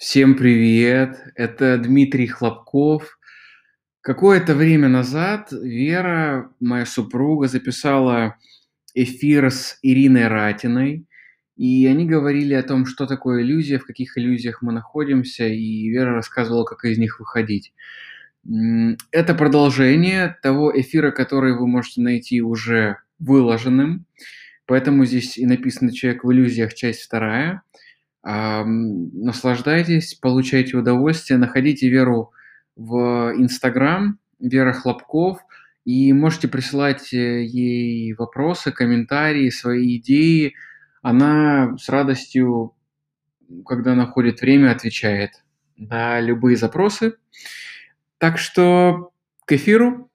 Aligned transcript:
Всем 0.00 0.34
привет! 0.34 1.22
Это 1.34 1.76
Дмитрий 1.76 2.26
Хлопков. 2.26 3.18
Какое-то 4.00 4.54
время 4.54 4.88
назад 4.88 5.52
Вера, 5.52 6.50
моя 6.58 6.86
супруга, 6.86 7.48
записала 7.48 8.36
эфир 8.94 9.50
с 9.50 9.78
Ириной 9.82 10.28
Ратиной, 10.28 11.04
и 11.58 11.86
они 11.86 12.06
говорили 12.06 12.54
о 12.54 12.62
том, 12.62 12.86
что 12.86 13.04
такое 13.04 13.42
иллюзия, 13.42 13.78
в 13.78 13.84
каких 13.84 14.16
иллюзиях 14.16 14.62
мы 14.62 14.72
находимся, 14.72 15.46
и 15.46 15.90
Вера 15.90 16.14
рассказывала, 16.14 16.64
как 16.64 16.86
из 16.86 16.96
них 16.96 17.20
выходить. 17.20 17.74
Это 19.10 19.34
продолжение 19.34 20.34
того 20.42 20.72
эфира, 20.74 21.10
который 21.10 21.52
вы 21.52 21.66
можете 21.66 22.00
найти 22.00 22.40
уже 22.40 22.96
выложенным, 23.18 24.06
поэтому 24.64 25.04
здесь 25.04 25.36
и 25.36 25.44
написано 25.44 25.92
«Человек 25.92 26.24
в 26.24 26.32
иллюзиях», 26.32 26.72
часть 26.72 27.02
вторая– 27.02 27.60
наслаждайтесь, 28.22 30.14
получайте 30.14 30.76
удовольствие, 30.76 31.38
находите 31.38 31.88
Веру 31.88 32.32
в 32.76 33.32
Инстаграм, 33.36 34.18
Вера 34.38 34.72
Хлопков, 34.72 35.38
и 35.84 36.12
можете 36.12 36.48
присылать 36.48 37.12
э, 37.12 37.42
ей 37.44 38.12
вопросы, 38.14 38.70
комментарии, 38.70 39.48
свои 39.48 39.96
идеи. 39.96 40.54
Она 41.02 41.76
с 41.78 41.88
радостью, 41.88 42.74
когда 43.66 43.94
находит 43.94 44.40
время, 44.40 44.72
отвечает 44.72 45.42
на 45.76 46.20
любые 46.20 46.56
запросы. 46.56 47.14
Так 48.18 48.38
что 48.38 49.12
к 49.46 49.52
эфиру. 49.52 50.09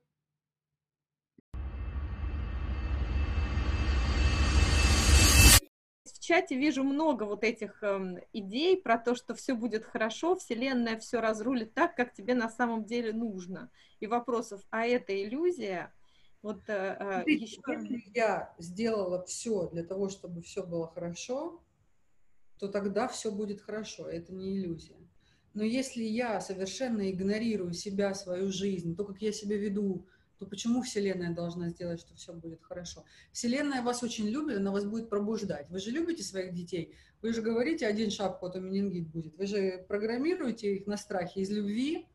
Чате 6.25 6.57
вижу 6.57 6.84
много 6.84 7.23
вот 7.23 7.43
этих 7.43 7.81
э, 7.84 8.21
идей 8.33 8.81
про 8.81 8.97
то, 8.97 9.16
что 9.16 9.35
все 9.35 9.53
будет 9.53 9.85
хорошо, 9.85 10.35
Вселенная 10.35 10.97
все 10.97 11.20
разрулит 11.21 11.73
так, 11.73 11.95
как 11.95 12.13
тебе 12.13 12.33
на 12.33 12.49
самом 12.49 12.85
деле 12.85 13.13
нужно. 13.13 13.69
И 14.00 14.08
вопросов, 14.08 14.61
а 14.72 14.85
это 14.85 15.13
иллюзия? 15.23 15.94
Вот 16.41 16.67
э, 16.67 16.97
э 17.00 17.13
Смотрите, 17.13 17.45
еще... 17.45 17.61
Если 17.67 18.11
я 18.13 18.53
сделала 18.58 19.23
все 19.25 19.69
для 19.69 19.83
того, 19.83 20.09
чтобы 20.09 20.41
все 20.41 20.66
было 20.66 20.88
хорошо, 20.88 21.61
то 22.57 22.67
тогда 22.67 23.07
все 23.07 23.31
будет 23.31 23.61
хорошо. 23.61 24.07
Это 24.09 24.33
не 24.33 24.57
иллюзия. 24.57 24.97
Но 25.53 25.63
если 25.63 26.03
я 26.03 26.41
совершенно 26.41 27.09
игнорирую 27.09 27.73
себя, 27.73 28.13
свою 28.13 28.52
жизнь, 28.52 28.95
то, 28.95 29.05
как 29.05 29.22
я 29.22 29.31
себя 29.31 29.57
веду, 29.57 30.05
то 30.38 30.45
почему 30.45 30.81
Вселенная 30.81 31.33
должна 31.33 31.69
сделать, 31.69 32.00
что 32.00 32.16
все 32.16 32.33
будет 32.33 32.61
хорошо? 32.64 33.05
Вселенная 33.31 33.81
вас 33.81 34.03
очень 34.03 34.28
любит, 34.28 34.58
она 34.58 34.72
вас 34.72 34.86
будет 34.86 35.09
пробуждать. 35.09 35.69
Вы 35.69 35.80
же 35.80 35.91
любите 35.91 36.23
своих 36.23 36.53
детей, 36.53 36.95
вы 37.22 37.33
же 37.33 37.41
говорите, 37.41 37.88
один 37.88 38.11
шаг, 38.11 38.39
потом 38.39 38.66
менингит 38.66 39.08
будет. 39.08 39.36
Вы 39.38 39.47
же 39.47 39.86
программируете 39.88 40.75
их 40.75 40.88
на 40.88 40.97
страхе 40.97 41.41
из 41.41 41.50
любви, 41.50 42.08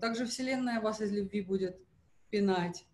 также 0.00 0.26
Вселенная 0.26 0.80
вас 0.80 1.00
из 1.00 1.12
любви 1.12 1.40
будет 1.42 1.78
пинать. 2.30 2.86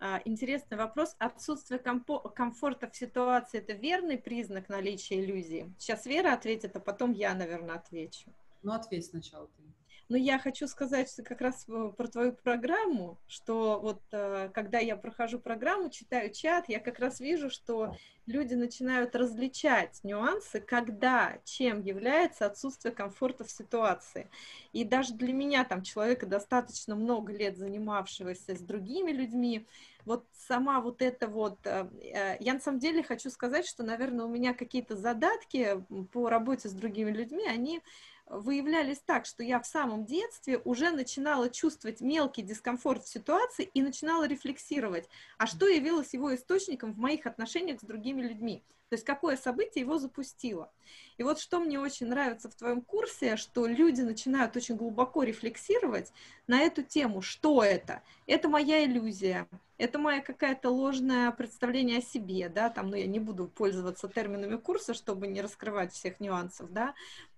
А, 0.00 0.20
интересный 0.24 0.76
вопрос. 0.76 1.16
Отсутствие 1.18 1.80
комфорта 1.80 2.90
в 2.90 2.96
ситуации– 2.96 3.58
это 3.60 3.72
верный 3.72 4.18
признак 4.18 4.68
наличия 4.68 5.24
иллюзии? 5.24 5.72
Сейчас 5.78 6.04
Вера 6.06 6.34
ответит, 6.34 6.76
а 6.76 6.80
потом 6.80 7.12
я, 7.12 7.34
наверное, 7.34 7.76
отвечу. 7.76 8.30
Ну, 8.62 8.72
ответь 8.72 9.06
сначала 9.06 9.48
ты. 9.56 9.62
Но 10.08 10.16
я 10.16 10.38
хочу 10.38 10.66
сказать 10.66 11.10
что 11.10 11.22
как 11.22 11.40
раз 11.40 11.64
про 11.64 12.06
твою 12.08 12.32
программу, 12.32 13.18
что 13.26 13.80
вот 13.80 14.02
э, 14.12 14.50
когда 14.52 14.78
я 14.78 14.96
прохожу 14.96 15.38
программу, 15.38 15.88
читаю 15.88 16.30
чат, 16.30 16.68
я 16.68 16.78
как 16.78 16.98
раз 16.98 17.20
вижу, 17.20 17.48
что 17.48 17.96
люди 18.26 18.54
начинают 18.54 19.16
различать 19.16 20.00
нюансы, 20.02 20.60
когда 20.60 21.38
чем 21.44 21.80
является 21.80 22.46
отсутствие 22.46 22.94
комфорта 22.94 23.44
в 23.44 23.50
ситуации. 23.50 24.28
И 24.72 24.84
даже 24.84 25.14
для 25.14 25.32
меня, 25.32 25.64
там, 25.64 25.82
человека 25.82 26.26
достаточно 26.26 26.94
много 26.94 27.32
лет 27.32 27.56
занимавшегося 27.56 28.56
с 28.56 28.60
другими 28.60 29.10
людьми, 29.10 29.66
вот 30.04 30.26
сама 30.32 30.80
вот 30.80 31.00
эта 31.00 31.28
вот... 31.28 31.58
Э, 31.64 31.88
э, 32.00 32.36
я 32.40 32.54
на 32.54 32.60
самом 32.60 32.78
деле 32.78 33.02
хочу 33.02 33.30
сказать, 33.30 33.66
что, 33.66 33.82
наверное, 33.82 34.26
у 34.26 34.28
меня 34.28 34.52
какие-то 34.52 34.96
задатки 34.96 35.82
по 36.12 36.28
работе 36.28 36.68
с 36.68 36.72
другими 36.72 37.10
людьми, 37.10 37.46
они 37.46 37.80
выявлялись 38.26 39.00
так, 39.04 39.26
что 39.26 39.42
я 39.42 39.60
в 39.60 39.66
самом 39.66 40.04
детстве 40.06 40.60
уже 40.64 40.90
начинала 40.90 41.50
чувствовать 41.50 42.00
мелкий 42.00 42.42
дискомфорт 42.42 43.04
в 43.04 43.08
ситуации 43.08 43.70
и 43.74 43.82
начинала 43.82 44.26
рефлексировать, 44.26 45.08
а 45.38 45.46
что 45.46 45.66
явилось 45.68 46.14
его 46.14 46.34
источником 46.34 46.92
в 46.92 46.98
моих 46.98 47.26
отношениях 47.26 47.80
с 47.80 47.84
другими 47.84 48.22
людьми. 48.22 48.64
То 48.90 48.96
есть 48.96 49.04
какое 49.04 49.36
событие 49.36 49.82
его 49.82 49.98
запустило. 49.98 50.70
И 51.16 51.22
вот 51.22 51.40
что 51.40 51.58
мне 51.58 51.80
очень 51.80 52.06
нравится 52.06 52.50
в 52.50 52.54
твоем 52.54 52.80
курсе, 52.82 53.36
что 53.36 53.66
люди 53.66 54.02
начинают 54.02 54.56
очень 54.56 54.76
глубоко 54.76 55.22
рефлексировать 55.22 56.12
на 56.46 56.60
эту 56.60 56.82
тему, 56.82 57.22
что 57.22 57.64
это. 57.64 58.02
Это 58.26 58.48
моя 58.48 58.84
иллюзия, 58.84 59.48
это 59.78 59.98
моя 59.98 60.20
какая-то 60.20 60.70
ложное 60.70 61.30
представление 61.32 61.98
о 61.98 62.02
себе, 62.02 62.48
да, 62.48 62.70
там, 62.70 62.90
ну, 62.90 62.96
я 62.96 63.06
не 63.06 63.18
буду 63.18 63.48
пользоваться 63.48 64.06
терминами 64.06 64.56
курса, 64.56 64.94
чтобы 64.94 65.26
не 65.26 65.40
раскрывать 65.40 65.92
всех 65.92 66.20
нюансов, 66.20 66.72
да, 66.72 66.94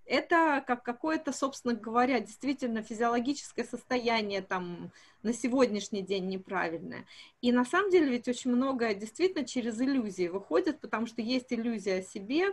это 0.07 0.63
как 0.65 0.83
какое-то, 0.83 1.31
собственно 1.31 1.73
говоря, 1.73 2.19
действительно 2.19 2.81
физиологическое 2.81 3.65
состояние 3.65 4.41
там 4.41 4.91
на 5.21 5.33
сегодняшний 5.33 6.01
день 6.01 6.27
неправильное. 6.27 7.05
И 7.41 7.51
на 7.51 7.65
самом 7.65 7.91
деле 7.91 8.09
ведь 8.09 8.27
очень 8.27 8.51
многое 8.51 8.95
действительно 8.95 9.45
через 9.45 9.79
иллюзии 9.81 10.27
выходит, 10.27 10.79
потому 10.79 11.07
что 11.07 11.21
есть 11.21 11.51
иллюзия 11.51 11.99
о 11.99 12.01
себе, 12.03 12.47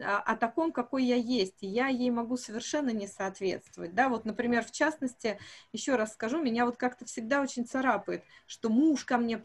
а, 0.00 0.18
о 0.18 0.36
таком, 0.36 0.72
какой 0.72 1.04
я 1.04 1.16
есть, 1.16 1.62
и 1.62 1.66
я 1.66 1.88
ей 1.88 2.10
могу 2.10 2.36
совершенно 2.36 2.90
не 2.90 3.06
соответствовать, 3.06 3.94
да, 3.94 4.08
вот, 4.08 4.24
например, 4.24 4.64
в 4.64 4.70
частности, 4.70 5.38
еще 5.72 5.96
раз 5.96 6.12
скажу, 6.12 6.40
меня 6.40 6.64
вот 6.64 6.76
как-то 6.76 7.04
всегда 7.04 7.42
очень 7.42 7.66
царапает, 7.66 8.24
что 8.46 8.68
муж 8.70 9.04
ко 9.04 9.18
мне 9.18 9.36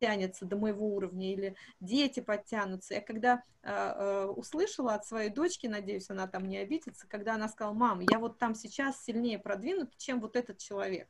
подтянется 0.00 0.46
до 0.46 0.56
моего 0.56 0.86
уровня, 0.94 1.32
или 1.32 1.56
дети 1.80 2.20
подтянутся, 2.20 2.94
я 2.94 3.00
когда 3.00 3.42
э, 3.62 3.70
э, 3.70 4.24
услышала 4.26 4.94
от 4.94 5.04
своей 5.04 5.30
дочки, 5.30 5.66
надеюсь, 5.66 6.08
она 6.10 6.26
там 6.26 6.48
не 6.48 6.58
обидится, 6.58 7.06
когда 7.06 7.34
она 7.34 7.48
сказала, 7.48 7.74
мам, 7.74 8.00
я 8.00 8.18
вот 8.18 8.38
там 8.38 8.54
сейчас 8.54 9.02
сильнее 9.04 9.38
продвинут, 9.38 9.96
чем 9.98 10.20
вот 10.20 10.36
этот 10.36 10.58
человек, 10.58 11.08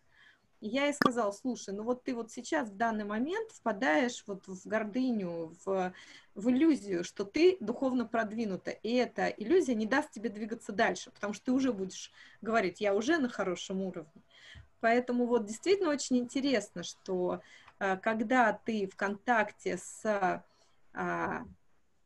и 0.61 0.69
я 0.69 0.87
ей 0.87 0.95
сказала, 0.95 1.31
слушай, 1.31 1.73
ну 1.73 1.85
вот 1.85 2.03
ты 2.03 2.15
вот 2.15 2.31
сейчас 2.33 2.69
в 2.69 2.77
данный 2.77 3.05
момент 3.05 3.51
впадаешь 3.53 4.25
вот 4.27 4.47
в 4.47 4.67
гордыню, 4.67 5.55
в, 5.65 5.95
в 6.35 6.51
иллюзию, 6.51 7.05
что 7.05 7.25
ты 7.25 7.57
духовно 7.61 8.07
продвинута, 8.07 8.71
и 8.71 8.93
эта 8.95 9.29
иллюзия 9.29 9.75
не 9.75 9.87
даст 9.87 10.11
тебе 10.11 10.31
двигаться 10.31 10.73
дальше, 10.73 11.11
потому 11.13 11.33
что 11.33 11.47
ты 11.47 11.53
уже 11.53 11.73
будешь 11.73 12.11
говорить, 12.43 12.81
я 12.81 12.95
уже 12.95 13.19
на 13.19 13.29
хорошем 13.29 13.83
уровне. 13.83 14.23
Поэтому 14.81 15.27
вот 15.27 15.45
действительно 15.45 15.91
очень 15.91 16.19
интересно, 16.19 16.83
что 16.83 17.43
когда 18.03 18.53
ты 18.53 18.87
в 18.87 18.97
контакте 18.97 19.79
с 19.79 20.45
а, 20.93 21.45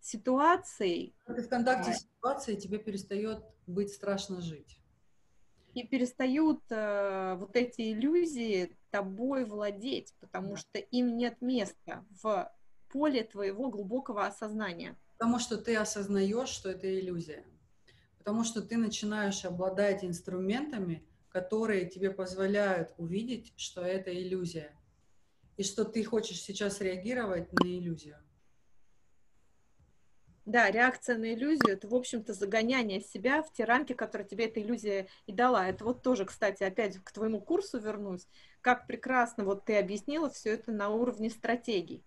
ситуацией... 0.00 1.14
Когда 1.24 1.40
ты 1.42 1.46
в 1.46 1.50
контакте 1.50 1.90
а, 1.90 1.94
с 1.94 2.00
ситуацией, 2.00 2.60
тебе 2.60 2.78
перестает 2.78 3.44
быть 3.66 3.92
страшно 3.92 4.40
жить 4.40 4.80
и 5.74 5.84
перестают 5.84 6.60
э, 6.70 7.34
вот 7.34 7.56
эти 7.56 7.92
иллюзии 7.92 8.76
тобой 8.90 9.44
владеть, 9.44 10.14
потому 10.20 10.56
что 10.56 10.78
им 10.78 11.16
нет 11.16 11.42
места 11.42 12.04
в 12.22 12.50
поле 12.88 13.24
твоего 13.24 13.68
глубокого 13.68 14.24
осознания. 14.24 14.96
Потому 15.18 15.40
что 15.40 15.58
ты 15.58 15.76
осознаешь, 15.76 16.48
что 16.48 16.70
это 16.70 16.88
иллюзия. 16.88 17.44
Потому 18.18 18.44
что 18.44 18.62
ты 18.62 18.76
начинаешь 18.76 19.44
обладать 19.44 20.04
инструментами, 20.04 21.04
которые 21.28 21.86
тебе 21.86 22.12
позволяют 22.12 22.94
увидеть, 22.96 23.52
что 23.56 23.82
это 23.82 24.14
иллюзия. 24.14 24.72
И 25.56 25.62
что 25.62 25.84
ты 25.84 26.02
хочешь 26.04 26.40
сейчас 26.40 26.80
реагировать 26.80 27.52
на 27.52 27.66
иллюзию. 27.66 28.16
Да, 30.44 30.70
реакция 30.70 31.16
на 31.16 31.32
иллюзию– 31.32 31.68
это, 31.72 31.88
в 31.88 31.94
общем-то, 31.94 32.34
загоняние 32.34 33.00
себя 33.00 33.42
в 33.42 33.50
те 33.52 33.64
рамки, 33.64 33.94
которые 33.94 34.28
тебе 34.28 34.44
эта 34.44 34.60
иллюзия 34.60 35.08
и 35.26 35.32
дала. 35.32 35.66
Это 35.66 35.84
вот 35.84 36.02
тоже, 36.02 36.26
кстати, 36.26 36.62
опять 36.62 36.98
к 36.98 37.12
твоему 37.12 37.40
курсу 37.40 37.78
вернусь. 37.78 38.26
Как 38.60 38.86
прекрасно 38.86 39.44
вот 39.44 39.64
ты 39.64 39.78
объяснила 39.78 40.28
все 40.28 40.50
это 40.50 40.70
на 40.70 40.90
уровне 40.90 41.30
стратегий 41.30 42.04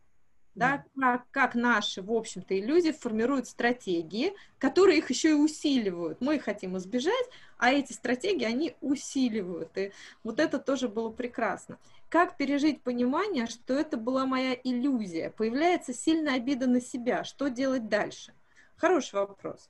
да, 0.57 0.85
как, 0.99 1.29
как 1.31 1.55
наши, 1.55 2.01
в 2.01 2.11
общем-то, 2.11 2.59
иллюзии 2.59 2.91
формируют 2.91 3.47
стратегии, 3.47 4.33
которые 4.57 4.97
их 4.97 5.09
еще 5.09 5.29
и 5.29 5.33
усиливают. 5.33 6.19
Мы 6.19 6.39
хотим 6.39 6.77
избежать, 6.77 7.29
а 7.57 7.71
эти 7.71 7.93
стратегии, 7.93 8.43
они 8.43 8.75
усиливают. 8.81 9.77
И 9.77 9.91
вот 10.23 10.39
это 10.39 10.57
тоже 10.57 10.89
было 10.89 11.11
прекрасно. 11.11 11.77
Как 12.09 12.37
пережить 12.37 12.81
понимание, 12.81 13.45
что 13.45 13.75
это 13.75 13.97
была 13.97 14.25
моя 14.25 14.53
иллюзия? 14.63 15.29
Появляется 15.29 15.93
сильная 15.93 16.35
обида 16.35 16.67
на 16.67 16.81
себя. 16.81 17.23
Что 17.23 17.49
делать 17.49 17.87
дальше? 17.87 18.33
Хороший 18.77 19.15
вопрос. 19.15 19.69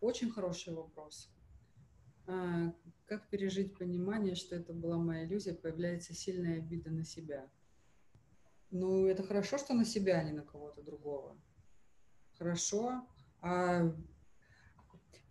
Очень 0.00 0.30
хороший 0.30 0.74
вопрос. 0.74 1.28
А, 2.26 2.72
как 3.06 3.28
пережить 3.28 3.76
понимание, 3.76 4.36
что 4.36 4.54
это 4.54 4.72
была 4.72 4.96
моя 4.96 5.24
иллюзия, 5.24 5.54
появляется 5.54 6.14
сильная 6.14 6.58
обида 6.58 6.90
на 6.90 7.04
себя? 7.04 7.48
Ну, 8.72 9.06
это 9.06 9.22
хорошо, 9.22 9.58
что 9.58 9.74
на 9.74 9.84
себя, 9.84 10.18
а 10.18 10.24
не 10.24 10.32
на 10.32 10.42
кого-то 10.42 10.82
другого. 10.82 11.36
Хорошо. 12.36 13.06
А 13.40 13.92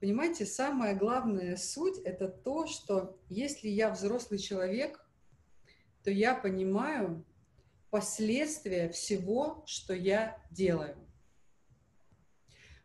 Понимаете, 0.01 0.47
самая 0.47 0.95
главная 0.95 1.55
суть– 1.57 1.99
это 2.05 2.27
то, 2.27 2.65
что 2.65 3.19
если 3.29 3.67
я 3.67 3.91
взрослый 3.91 4.39
человек, 4.39 5.05
то 6.03 6.09
я 6.09 6.33
понимаю 6.33 7.23
последствия 7.91 8.89
всего, 8.89 9.63
что 9.67 9.93
я 9.93 10.43
делаю. 10.49 10.97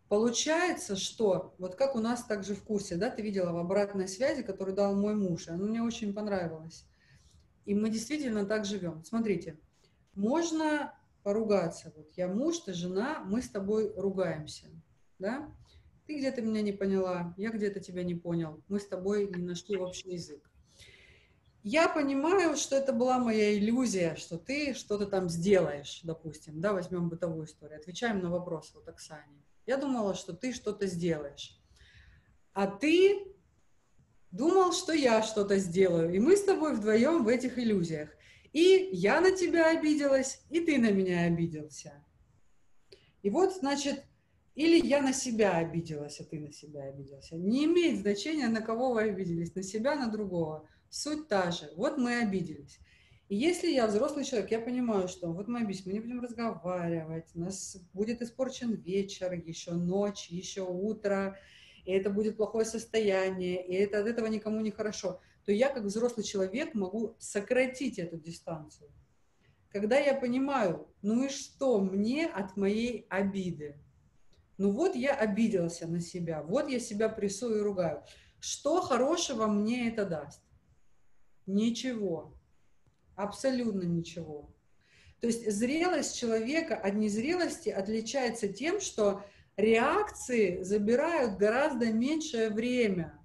Получается, 0.08 0.94
что, 0.94 1.54
вот 1.56 1.74
как 1.74 1.96
у 1.96 2.00
нас 2.00 2.22
также 2.22 2.54
в 2.54 2.62
курсе, 2.62 2.96
да, 2.96 3.08
ты 3.08 3.22
видела 3.22 3.50
в 3.50 3.56
обратной 3.56 4.08
связи, 4.08 4.42
которую 4.42 4.76
дал 4.76 4.94
мой 4.94 5.14
муж, 5.14 5.48
и 5.48 5.52
она 5.52 5.64
мне 5.64 5.82
очень 5.82 6.12
понравилась. 6.12 6.84
И 7.64 7.74
мы 7.74 7.88
действительно 7.88 8.44
так 8.44 8.66
живем. 8.66 9.02
Смотрите, 9.04 9.58
можно 10.16 10.92
поругаться. 11.22 11.92
Вот 11.96 12.10
я 12.16 12.28
муж, 12.28 12.58
ты 12.58 12.72
жена, 12.72 13.22
мы 13.24 13.42
с 13.42 13.48
тобой 13.48 13.92
ругаемся, 13.96 14.66
да? 15.18 15.48
Ты 16.06 16.18
где-то 16.18 16.40
меня 16.40 16.62
не 16.62 16.72
поняла, 16.72 17.34
я 17.36 17.50
где-то 17.50 17.80
тебя 17.80 18.04
не 18.04 18.14
понял. 18.14 18.62
Мы 18.68 18.80
с 18.80 18.86
тобой 18.86 19.28
не 19.28 19.42
нашли 19.42 19.76
общий 19.76 20.12
язык. 20.12 20.50
Я 21.62 21.88
понимаю, 21.88 22.56
что 22.56 22.76
это 22.76 22.92
была 22.92 23.18
моя 23.18 23.58
иллюзия, 23.58 24.14
что 24.14 24.38
ты 24.38 24.72
что-то 24.72 25.06
там 25.06 25.28
сделаешь, 25.28 26.00
допустим, 26.04 26.60
да, 26.60 26.72
возьмем 26.72 27.08
бытовую 27.08 27.46
историю. 27.46 27.80
Отвечаем 27.80 28.20
на 28.20 28.30
вопрос 28.30 28.70
вот 28.72 28.88
Оксане. 28.88 29.42
Я 29.66 29.76
думала, 29.76 30.14
что 30.14 30.32
ты 30.32 30.52
что-то 30.52 30.86
сделаешь. 30.86 31.60
А 32.52 32.68
ты 32.68 33.34
думал, 34.30 34.72
что 34.72 34.92
я 34.92 35.22
что-то 35.22 35.58
сделаю. 35.58 36.14
И 36.14 36.20
мы 36.20 36.36
с 36.36 36.44
тобой 36.44 36.72
вдвоем 36.72 37.24
в 37.24 37.28
этих 37.28 37.58
иллюзиях. 37.58 38.10
И 38.56 38.88
я 38.90 39.20
на 39.20 39.32
тебя 39.32 39.68
обиделась, 39.68 40.40
и 40.48 40.60
ты 40.60 40.78
на 40.78 40.90
меня 40.90 41.24
обиделся. 41.24 41.92
И 43.20 43.28
вот, 43.28 43.52
значит, 43.52 44.02
или 44.54 44.78
я 44.82 45.02
на 45.02 45.12
себя 45.12 45.58
обиделась, 45.58 46.20
а 46.20 46.24
ты 46.24 46.40
на 46.40 46.50
себя 46.52 46.84
обиделся. 46.84 47.36
Не 47.36 47.66
имеет 47.66 48.00
значения, 48.00 48.48
на 48.48 48.62
кого 48.62 48.94
вы 48.94 49.02
обиделись, 49.10 49.54
на 49.54 49.62
себя, 49.62 49.94
на 49.94 50.10
другого. 50.10 50.66
Суть 50.88 51.28
та 51.28 51.50
же. 51.50 51.70
Вот 51.76 51.98
мы 51.98 52.20
обиделись. 52.20 52.78
И 53.28 53.36
если 53.36 53.68
я 53.68 53.86
взрослый 53.88 54.24
человек, 54.24 54.50
я 54.50 54.60
понимаю, 54.60 55.08
что 55.08 55.34
вот 55.34 55.48
мы 55.48 55.60
объясним, 55.60 55.96
мы 55.96 55.98
не 55.98 56.00
будем 56.00 56.20
разговаривать, 56.22 57.28
у 57.34 57.40
нас 57.40 57.76
будет 57.92 58.22
испорчен 58.22 58.72
вечер, 58.72 59.34
еще 59.34 59.72
ночь, 59.72 60.28
еще 60.30 60.62
утро, 60.62 61.38
и 61.84 61.92
это 61.92 62.08
будет 62.08 62.38
плохое 62.38 62.64
состояние, 62.64 63.66
и 63.66 63.74
это 63.74 64.00
от 64.00 64.06
этого 64.06 64.28
никому 64.28 64.62
не 64.62 64.70
хорошо, 64.70 65.20
то 65.46 65.52
я 65.52 65.68
как 65.68 65.84
взрослый 65.84 66.26
человек 66.26 66.74
могу 66.74 67.14
сократить 67.20 68.00
эту 68.00 68.18
дистанцию. 68.18 68.90
Когда 69.70 69.96
я 69.96 70.14
понимаю, 70.14 70.88
ну 71.02 71.24
и 71.24 71.28
что 71.28 71.80
мне 71.80 72.26
от 72.26 72.56
моей 72.56 73.06
обиды? 73.08 73.78
Ну 74.58 74.72
вот 74.72 74.96
я 74.96 75.14
обиделся 75.14 75.86
на 75.86 76.00
себя, 76.00 76.42
вот 76.42 76.68
я 76.68 76.80
себя 76.80 77.08
прессую 77.08 77.58
и 77.58 77.62
ругаю. 77.62 78.02
Что 78.40 78.80
хорошего 78.80 79.46
мне 79.46 79.88
это 79.88 80.04
даст? 80.04 80.42
Ничего. 81.46 82.34
Абсолютно 83.14 83.82
ничего. 83.82 84.52
То 85.20 85.28
есть 85.28 85.48
зрелость 85.50 86.16
человека 86.16 86.74
от 86.74 86.94
незрелости 86.94 87.68
отличается 87.68 88.48
тем, 88.48 88.80
что 88.80 89.24
реакции 89.56 90.62
забирают 90.62 91.38
гораздо 91.38 91.92
меньшее 91.92 92.50
время. 92.50 93.16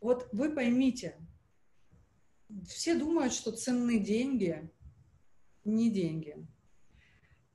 Вот 0.00 0.28
вы 0.32 0.50
поймите, 0.54 1.16
все 2.66 2.96
думают, 2.96 3.32
что 3.32 3.52
ценны 3.52 3.98
деньги, 3.98 4.70
не 5.64 5.90
деньги. 5.90 6.36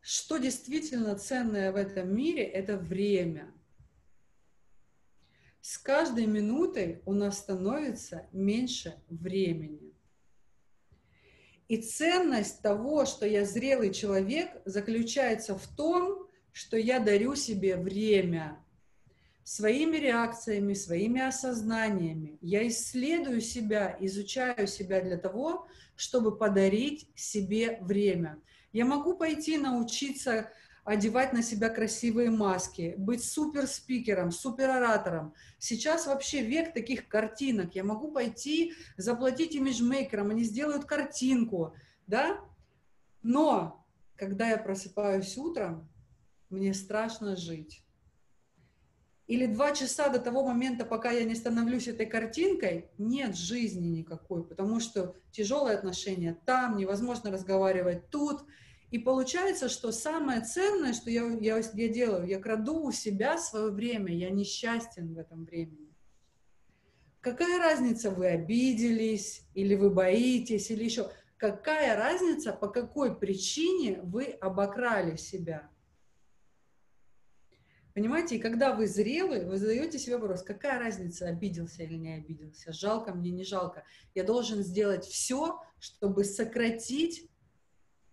Что 0.02 0.38
действительно 0.38 1.16
ценное 1.16 1.72
в 1.72 1.76
этом 1.76 2.16
мире, 2.16 2.44
это 2.44 2.78
время. 2.78 3.52
С 5.62 5.80
каждой 5.80 6.28
минутой 6.28 7.02
у 7.06 7.14
нас 7.14 7.40
становится 7.40 8.28
меньше 8.32 9.02
времени. 9.10 9.94
И 11.68 11.78
ценность 11.78 12.62
того, 12.62 13.06
что 13.06 13.26
я 13.26 13.44
зрелый 13.44 13.92
человек, 13.92 14.62
заключается 14.66 15.58
в 15.58 15.68
том, 15.76 16.30
что 16.52 16.78
я 16.78 17.00
дарю 17.00 17.34
себе 17.34 17.76
время 17.76 18.64
своими 19.46 19.98
реакциями, 19.98 20.74
своими 20.74 21.22
осознаниями. 21.22 22.40
Я 22.42 22.68
исследую 22.68 23.42
себя, 23.42 23.96
изучаю 24.02 24.66
себя 24.66 25.02
для 25.02 25.18
того, 25.18 25.68
чтобы 25.96 26.36
подарить 26.36 27.08
себе 27.14 27.78
время. 27.80 28.42
Я 28.74 28.86
могу 28.86 29.16
пойти 29.16 29.58
научиться 29.60 30.52
одевать 30.84 31.32
на 31.32 31.44
себя 31.44 31.70
красивые 31.70 32.32
маски, 32.32 32.96
быть 32.98 33.24
супер-спикером, 33.24 34.32
супер-оратором. 34.32 35.36
Сейчас 35.60 36.08
вообще 36.08 36.42
век 36.42 36.74
таких 36.74 37.08
картинок. 37.08 37.76
Я 37.76 37.84
могу 37.84 38.12
пойти 38.12 38.74
заплатить 38.98 39.54
имиджмейкерам, 39.54 40.32
они 40.32 40.44
сделают 40.44 40.86
картинку, 40.86 41.76
да? 42.08 42.40
Но 43.22 43.86
когда 44.16 44.50
я 44.50 44.58
просыпаюсь 44.58 45.38
утром, 45.38 45.88
мне 46.50 46.74
страшно 46.74 47.36
жить. 47.36 47.85
Или 49.27 49.48
два 49.48 49.72
часа 49.72 50.10
до 50.10 50.19
того 50.19 50.45
момента, 50.45 50.86
пока 50.86 51.12
я 51.12 51.24
не 51.24 51.33
становлюсь 51.33 51.88
этой 51.88 52.06
картинкой, 52.06 52.89
нет 53.00 53.36
жизни 53.36 53.88
никакой, 53.88 54.44
потому 54.44 54.80
что 54.80 55.16
тяжелые 55.31 55.77
отношения 55.77 56.38
там, 56.45 56.77
невозможно 56.77 57.31
разговаривать 57.31 58.10
тут, 58.12 58.45
и 58.92 59.00
получается, 59.00 59.68
что 59.68 59.92
самое 59.92 60.42
ценное, 60.42 60.94
что 60.94 61.10
я, 61.10 61.27
я, 61.42 61.57
я 61.57 61.89
делаю, 61.89 62.27
я 62.27 62.39
краду 62.39 62.83
у 62.83 62.92
себя 62.92 63.39
свое 63.39 63.72
время, 63.72 64.13
я 64.13 64.30
несчастен 64.30 65.16
в 65.16 65.18
этом 65.18 65.44
времени. 65.44 65.92
Какая 67.19 67.57
разница, 67.57 68.12
вы 68.12 68.27
обиделись, 68.27 69.42
или 69.56 69.74
вы 69.75 69.89
боитесь, 69.89 70.69
или 70.69 70.83
еще... 70.83 71.10
Какая 71.38 71.98
разница, 71.98 72.54
по 72.54 72.68
какой 72.68 73.13
причине 73.13 74.00
вы 74.04 74.25
обокрали 74.25 75.18
себя? 75.18 75.69
Понимаете, 77.96 78.36
и 78.36 78.40
когда 78.40 78.76
вы 78.76 78.88
зрелый, 78.88 79.46
вы 79.46 79.58
задаете 79.58 79.98
себе 79.98 80.18
вопрос, 80.18 80.44
какая 80.44 80.80
разница, 80.80 81.30
обиделся 81.30 81.84
или 81.84 81.96
не 81.96 82.16
обиделся, 82.16 82.74
жалко 82.74 83.14
мне, 83.14 83.32
не 83.32 83.46
жалко. 83.46 83.86
Я 84.14 84.26
должен 84.26 84.64
сделать 84.64 85.06
все, 85.06 85.62
чтобы 85.80 86.26
сократить 86.26 87.30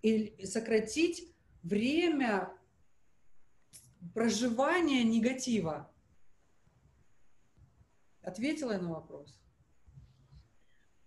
и 0.02 0.46
сократить 0.46 1.34
время 1.64 2.52
проживания 4.14 5.02
негатива? 5.02 5.92
Ответила 8.22 8.74
я 8.74 8.78
на 8.78 8.90
вопрос. 8.90 9.42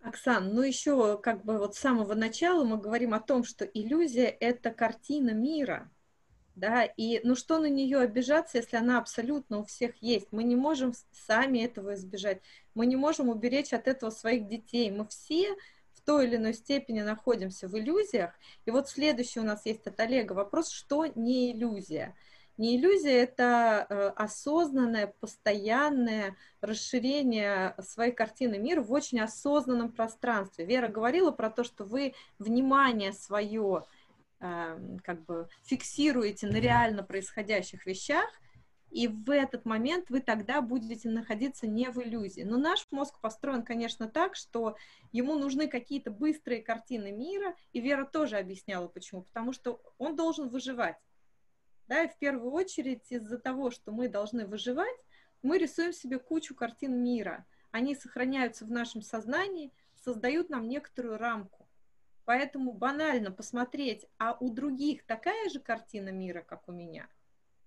Оксан, 0.01 0.53
ну 0.53 0.61
еще 0.61 1.17
как 1.17 1.45
бы 1.45 1.59
вот 1.59 1.75
с 1.75 1.79
самого 1.79 2.13
начала 2.13 2.65
мы 2.65 2.77
говорим 2.77 3.13
о 3.13 3.21
том, 3.21 3.45
что 3.45 3.63
иллюзия– 3.63 4.27
это 4.41 4.71
картина 4.71 5.29
мира, 5.29 5.89
да, 6.55 6.83
и 6.83 7.21
ну 7.23 7.35
что 7.35 7.59
на 7.59 7.67
нее 7.67 7.99
обижаться, 7.99 8.57
если 8.57 8.77
она 8.77 8.97
абсолютно 8.97 9.59
у 9.59 9.65
всех 9.65 9.95
есть? 10.01 10.27
Мы 10.31 10.43
не 10.43 10.55
можем 10.55 10.93
сами 11.11 11.59
этого 11.59 11.95
избежать, 11.95 12.41
мы 12.73 12.85
не 12.85 12.95
можем 12.95 13.29
уберечь 13.29 13.73
от 13.73 13.87
этого 13.87 14.09
своих 14.09 14.47
детей, 14.47 14.89
мы 14.91 15.07
все 15.07 15.55
той 16.05 16.27
или 16.27 16.37
иной 16.37 16.53
степени 16.53 17.01
находимся 17.01 17.67
в 17.67 17.77
иллюзиях. 17.77 18.31
И 18.65 18.71
вот 18.71 18.87
следующий 18.87 19.39
у 19.39 19.43
нас 19.43 19.65
есть 19.65 19.85
от 19.87 19.99
Олега 19.99 20.33
вопрос, 20.33 20.69
что 20.69 21.05
не 21.05 21.51
иллюзия? 21.51 22.15
Не 22.57 22.77
иллюзия– 22.77 23.23
это 23.23 23.85
э, 23.89 24.07
осознанное, 24.15 25.13
постоянное 25.19 26.37
расширение 26.61 27.75
своей 27.81 28.13
картины 28.13 28.57
мира 28.57 28.81
в 28.81 28.93
очень 28.93 29.19
осознанном 29.19 29.91
пространстве. 29.91 30.65
Вера 30.65 30.87
говорила 30.87 31.31
про 31.31 31.49
то, 31.49 31.65
что 31.65 31.83
вы 31.83 32.13
внимание 32.39 33.11
свое 33.11 33.83
как 35.03 35.25
бы 35.25 35.47
фиксируете 35.63 36.47
на 36.47 36.57
реально 36.57 37.03
происходящих 37.03 37.85
вещах, 37.85 38.29
и 38.95 39.09
в 39.09 39.29
этот 39.29 39.65
момент 39.65 40.09
вы 40.09 40.21
тогда 40.21 40.61
будете 40.61 41.09
находиться 41.09 41.67
не 41.67 41.89
в 41.91 42.01
иллюзии. 42.01 42.43
Но 42.43 42.57
наш 42.57 42.87
мозг 42.91 43.19
построен, 43.19 43.63
конечно, 43.63 44.07
так, 44.07 44.37
что 44.37 44.77
ему 45.11 45.37
нужны 45.37 45.67
какие-то 45.67 46.11
быстрые 46.11 46.61
картины 46.61 47.11
мира, 47.11 47.55
и 47.73 47.81
Вера 47.81 48.05
тоже 48.05 48.37
объясняла, 48.37 48.87
почему. 48.87 49.23
Потому 49.23 49.51
что 49.51 49.81
он 49.97 50.15
должен 50.15 50.47
выживать. 50.47 50.95
Да, 51.87 52.03
и 52.03 52.07
в 52.07 52.17
первую 52.17 52.51
очередь 52.51 53.11
из-за 53.11 53.37
того, 53.37 53.69
что 53.69 53.91
мы 53.91 54.07
должны 54.07 54.45
выживать, 54.45 54.97
мы 55.41 55.57
рисуем 55.57 55.91
себе 55.91 56.17
кучу 56.17 56.55
картин 56.55 57.03
мира. 57.03 57.45
Они 57.71 57.95
сохраняются 57.95 58.65
в 58.65 58.71
нашем 58.71 59.01
сознании, 59.01 59.73
создают 59.93 60.49
нам 60.49 60.69
некоторую 60.69 61.17
рамку. 61.17 61.64
Поэтому 62.25 62.73
банально 62.73 63.31
посмотреть, 63.31 64.05
а 64.17 64.35
у 64.39 64.51
других 64.51 65.05
такая 65.05 65.49
же 65.49 65.59
картина 65.59 66.09
мира, 66.09 66.41
как 66.41 66.67
у 66.67 66.71
меня– 66.71 67.07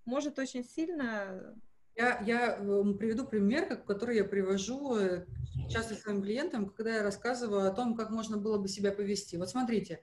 может 0.09 0.39
очень 0.39 0.65
сильно... 0.65 1.55
Я, 1.95 2.23
я 2.25 2.57
приведу 2.99 3.27
пример, 3.27 3.77
который 3.83 4.17
я 4.17 4.25
привожу 4.25 4.97
э, 4.97 5.27
часто 5.69 5.97
своим 5.97 6.23
клиентам, 6.23 6.71
когда 6.71 6.97
я 6.97 7.03
рассказываю 7.03 7.67
о 7.67 7.75
том, 7.75 7.95
как 7.95 8.09
можно 8.09 8.39
было 8.39 8.57
бы 8.57 8.69
себя 8.69 8.91
повести. 8.91 9.37
Вот 9.37 9.51
смотрите, 9.51 10.01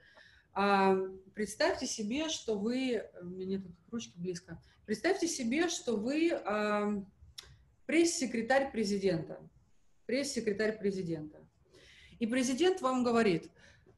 а, 0.54 0.96
представьте 1.34 1.88
себе, 1.88 2.30
что 2.30 2.56
вы... 2.56 3.10
У 3.22 3.26
меня 3.26 3.58
нет 3.58 3.62
ручки 3.90 4.16
близко. 4.20 4.62
Представьте 4.86 5.28
себе, 5.28 5.70
что 5.70 5.98
вы 5.98 6.32
а, 6.34 7.04
пресс-секретарь 7.88 8.72
президента. 8.72 9.40
Пресс-секретарь 10.06 10.78
президента. 10.78 11.40
И 12.20 12.28
президент 12.28 12.82
вам 12.82 13.04
говорит, 13.04 13.50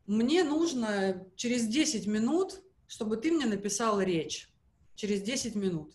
мне 0.07 0.43
нужно 0.43 1.27
через 1.35 1.67
10 1.67 2.07
минут, 2.07 2.61
чтобы 2.87 3.17
ты 3.17 3.31
мне 3.31 3.45
написал 3.45 4.01
речь. 4.01 4.49
Через 4.95 5.21
10 5.21 5.55
минут. 5.55 5.93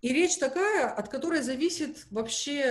И 0.00 0.12
речь 0.12 0.38
такая, 0.38 0.88
от 0.88 1.08
которой 1.08 1.42
зависит 1.42 2.06
вообще 2.10 2.70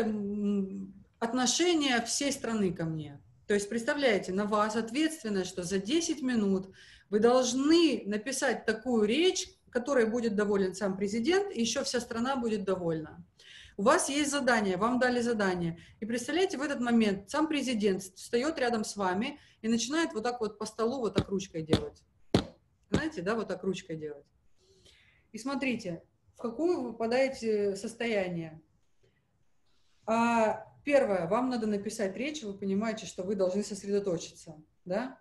отношение 1.19 2.01
всей 2.05 2.31
страны 2.31 2.73
ко 2.73 2.85
мне. 2.85 3.21
То 3.45 3.53
есть, 3.53 3.69
представляете, 3.69 4.31
на 4.33 4.45
вас 4.45 4.75
ответственность, 4.75 5.49
что 5.49 5.63
за 5.63 5.79
10 5.79 6.21
минут 6.21 6.73
вы 7.09 7.19
должны 7.19 8.03
написать 8.05 8.65
такую 8.65 9.05
речь, 9.05 9.49
которой 9.69 10.05
будет 10.05 10.35
доволен 10.35 10.73
сам 10.73 10.97
президент, 10.97 11.51
и 11.53 11.61
еще 11.61 11.83
вся 11.83 11.99
страна 11.99 12.37
будет 12.37 12.63
довольна. 12.63 13.23
У 13.77 13.83
вас 13.83 14.09
есть 14.09 14.31
задание, 14.31 14.75
вам 14.75 14.97
дали 14.97 15.21
задание. 15.21 15.77
И 15.99 16.05
представляете, 16.07 16.57
в 16.57 16.63
этот 16.63 16.79
момент 16.79 17.29
сам 17.29 17.47
президент 17.47 18.01
встает 18.01 18.57
рядом 18.57 18.83
с 18.83 18.95
вами 18.95 19.39
и 19.61 19.67
начинает 19.67 20.13
вот 20.13 20.23
так 20.23 20.41
вот 20.41 20.57
по 20.57 20.65
столу 20.65 20.99
вот 20.99 21.13
так 21.13 21.29
ручкой 21.29 21.61
делать. 21.61 22.03
Знаете, 22.89 23.21
да, 23.21 23.35
вот 23.35 23.47
так 23.49 23.63
ручкой 23.63 23.95
делать. 23.95 24.25
И 25.31 25.37
смотрите, 25.37 26.01
в 26.33 26.41
какое 26.41 26.75
вы 26.75 26.91
попадаете 26.91 27.75
состояние. 27.75 28.59
А, 30.07 30.65
первое, 30.83 31.27
вам 31.27 31.51
надо 31.51 31.67
написать 31.67 32.17
речь, 32.17 32.41
вы 32.41 32.57
понимаете, 32.57 33.05
что 33.05 33.21
вы 33.21 33.35
должны 33.35 33.63
сосредоточиться, 33.63 34.55
да? 34.85 35.19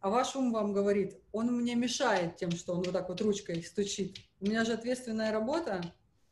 А 0.00 0.08
ваш 0.08 0.34
ум 0.34 0.50
вам 0.50 0.72
говорит, 0.72 1.18
он 1.30 1.54
мне 1.54 1.74
мешает 1.74 2.36
тем, 2.36 2.52
что 2.52 2.72
он 2.72 2.84
вот 2.84 2.92
так 2.92 3.10
вот 3.10 3.20
ручкой 3.20 3.62
стучит. 3.62 4.16
У 4.40 4.46
меня 4.46 4.64
же 4.64 4.72
ответственная 4.72 5.30
работа, 5.30 5.82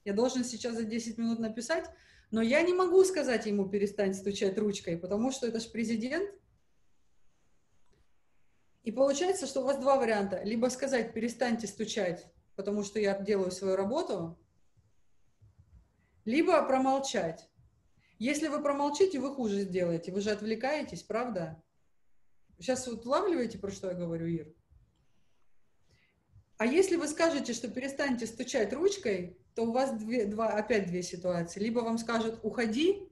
я 0.09 0.15
должен 0.15 0.43
сейчас 0.43 0.75
за 0.75 0.85
10 0.85 1.19
минут 1.19 1.39
написать, 1.39 1.85
но 2.31 2.41
я 2.41 2.63
не 2.63 2.73
могу 2.73 3.05
сказать 3.05 3.45
ему 3.45 3.69
перестань 3.69 4.15
стучать 4.15 4.57
ручкой, 4.57 4.97
потому 4.97 5.31
что 5.31 5.47
это 5.47 5.61
же 5.61 5.69
президент. 5.69 6.31
И 8.85 8.91
получается, 8.91 9.47
что 9.47 9.61
у 9.61 9.65
вас 9.65 9.77
два 9.77 9.99
варианта. 9.99 10.43
Либо 10.45 10.69
сказать 10.69 11.13
перестаньте 11.13 11.67
стучать, 11.67 12.27
потому 12.57 12.85
что 12.85 12.99
я 12.99 13.21
делаю 13.21 13.51
свою 13.51 13.77
работу, 13.77 14.39
либо 16.25 16.67
промолчать. 16.67 17.51
Если 18.19 18.49
вы 18.49 18.63
промолчите, 18.63 19.21
вы 19.21 19.35
хуже 19.35 19.61
сделаете, 19.61 20.11
вы 20.11 20.23
же 20.23 20.31
отвлекаетесь, 20.31 21.03
правда? 21.03 21.63
Сейчас 22.59 22.87
вот 22.87 23.05
улавливаете, 23.05 23.59
про 23.59 23.71
что 23.71 23.89
я 23.89 23.95
говорю, 23.95 24.27
Ир? 24.27 24.55
А 26.57 26.65
если 26.65 26.97
вы 26.97 27.09
скажете, 27.09 27.53
что 27.53 27.69
перестаньте 27.69 28.27
стучать 28.27 28.73
ручкой, 28.73 29.39
то 29.59 29.65
у 29.65 29.73
вас 29.73 29.91
две, 29.99 30.25
два, 30.25 30.51
опять 30.51 30.87
две 30.87 31.03
ситуации. 31.03 31.59
Либо 31.59 31.81
вам 31.81 31.99
скажут, 31.99 32.39
уходи, 32.45 33.09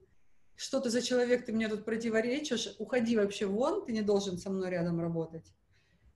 что 0.55 0.79
ты 0.79 0.89
за 0.89 1.01
человек, 1.01 1.45
ты 1.45 1.51
мне 1.51 1.67
тут 1.67 1.83
противоречишь, 1.83 2.73
уходи 2.79 3.17
вообще 3.17 3.47
вон, 3.47 3.85
ты 3.85 3.91
не 3.91 4.01
должен 4.01 4.37
со 4.37 4.49
мной 4.49 4.69
рядом 4.69 5.01
работать. 5.01 5.53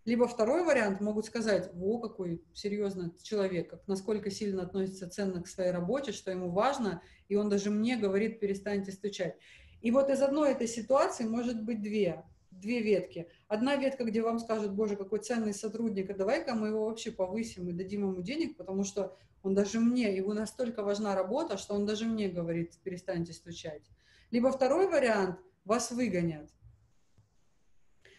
Либо 0.06 0.30
второй 0.30 0.64
вариант, 0.64 1.02
могут 1.02 1.26
сказать, 1.26 1.72
во, 1.74 2.00
какой 2.00 2.42
серьезный 2.54 3.12
человек, 3.22 3.72
как, 3.72 3.86
насколько 3.88 4.32
сильно 4.32 4.64
относится 4.64 5.10
ценно 5.10 5.44
к 5.44 5.50
своей 5.50 5.72
работе, 5.72 6.14
что 6.14 6.32
ему 6.32 6.50
важно, 6.50 7.02
и 7.28 7.36
он 7.36 7.50
даже 7.50 7.70
мне 7.70 7.98
говорит, 7.98 8.40
перестаньте 8.40 8.94
стучать. 8.94 9.36
И 9.82 9.92
вот 9.92 10.10
из 10.10 10.22
одной 10.22 10.52
этой 10.52 10.70
ситуации 10.70 11.26
может 11.26 11.62
быть 11.62 11.82
две 11.82 12.24
две 12.52 12.82
ветки. 12.82 13.28
Одна 13.48 13.76
ветка, 13.76 14.04
где 14.04 14.22
вам 14.22 14.38
скажут, 14.40 14.74
боже, 14.74 14.96
какой 14.96 15.20
ценный 15.20 15.54
сотрудник, 15.54 16.10
а 16.10 16.14
давай-ка 16.14 16.54
мы 16.54 16.68
его 16.68 16.86
вообще 16.86 17.12
повысим 17.12 17.68
и 17.70 17.74
дадим 17.74 18.10
ему 18.10 18.22
денег, 18.22 18.56
потому 18.56 18.84
что 18.84 19.18
он 19.44 19.56
даже 19.56 19.80
мне, 19.80 20.16
его 20.16 20.34
настолько 20.34 20.84
важна 20.84 21.16
работа, 21.16 21.58
что 21.58 21.74
он 21.74 21.86
даже 21.86 22.06
мне 22.06 22.30
говорит, 22.30 22.78
перестаньте 22.84 23.34
стучать. 23.34 23.84
Либо 24.30 24.52
второй 24.52 24.88
вариант, 24.88 25.40
вас 25.66 25.92
выгонят. 25.92 26.50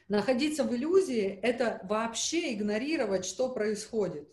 Находиться 0.09 0.65
в 0.65 0.75
иллюзии– 0.75 1.39
это 1.43 1.81
вообще 1.85 2.53
игнорировать, 2.55 3.25
что 3.25 3.49
происходит. 3.49 4.29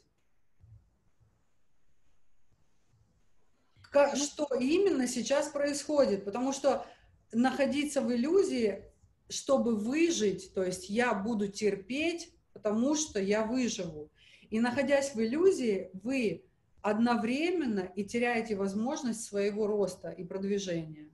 Что 4.16 4.48
именно 4.60 5.08
сейчас 5.08 5.50
происходит, 5.50 6.26
потому 6.26 6.54
что 6.54 6.86
находиться 7.32 8.02
в 8.02 8.12
иллюзии 8.12 8.90
чтобы 9.30 9.76
выжить, 9.76 10.54
то 10.54 10.64
есть 10.64 10.90
я 10.90 11.14
буду 11.14 11.48
терпеть, 11.48 12.34
потому 12.52 12.96
что 12.96 13.22
я 13.22 13.46
выживу. 13.46 14.12
И 14.50 14.60
находясь 14.60 15.14
в 15.14 15.22
иллюзии, 15.22 15.92
вы 15.94 16.44
одновременно 16.82 17.82
и 17.96 18.04
теряете 18.04 18.56
возможность 18.56 19.24
своего 19.24 19.68
роста 19.68 20.10
и 20.10 20.24
продвижения, 20.24 21.10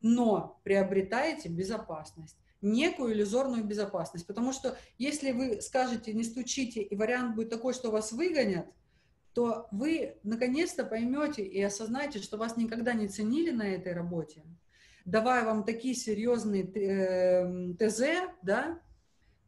но 0.00 0.60
приобретаете 0.64 1.48
безопасность 1.48 2.38
некую 2.60 3.14
иллюзорную 3.14 3.64
безопасность. 3.64 4.26
Потому 4.26 4.52
что 4.52 4.76
если 4.98 5.32
вы 5.32 5.60
скажете 5.60 6.12
«не 6.12 6.24
стучите», 6.24 6.82
и 6.82 6.96
вариант 6.96 7.36
будет 7.36 7.50
такой, 7.50 7.72
что 7.72 7.90
вас 7.90 8.12
выгонят, 8.12 8.66
то 9.32 9.68
вы 9.70 10.16
наконец-то 10.24 10.84
поймете 10.84 11.44
и 11.44 11.62
осознаете, 11.62 12.18
что 12.18 12.36
вас 12.36 12.56
никогда 12.56 12.92
не 12.92 13.08
ценили 13.08 13.50
на 13.50 13.62
этой 13.62 13.92
работе, 13.92 14.42
давая 15.04 15.44
вам 15.44 15.64
такие 15.64 15.94
серьезные 15.94 16.64
э, 16.64 17.74
ТЗ, 17.74 18.32
да, 18.42 18.80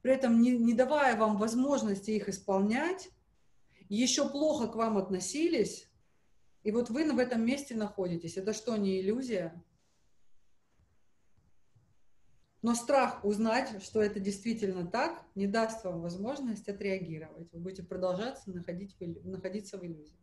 при 0.02 0.12
этом 0.12 0.40
не, 0.40 0.52
не 0.56 0.74
давая 0.74 1.16
вам 1.16 1.36
возможности 1.38 2.12
их 2.12 2.28
исполнять, 2.28 3.10
еще 3.96 4.28
плохо 4.28 4.68
к 4.68 4.76
вам 4.76 4.96
относились, 4.96 5.90
и 6.62 6.70
вот 6.70 6.90
вы 6.90 7.10
в 7.10 7.18
этом 7.18 7.44
месте 7.44 7.74
находитесь. 7.74 8.36
Это 8.36 8.52
что, 8.52 8.76
не 8.76 9.00
иллюзия? 9.00 9.62
Но 12.62 12.74
страх 12.74 13.24
узнать, 13.24 13.82
что 13.82 14.02
это 14.02 14.20
действительно 14.20 14.86
так, 14.86 15.24
не 15.34 15.46
даст 15.46 15.82
вам 15.84 16.02
возможность 16.02 16.68
отреагировать. 16.68 17.50
Вы 17.52 17.58
будете 17.58 17.82
продолжаться 17.82 18.50
находить, 18.50 18.94
находиться 19.24 19.78
в 19.78 19.84
иллюзии. 19.84 20.16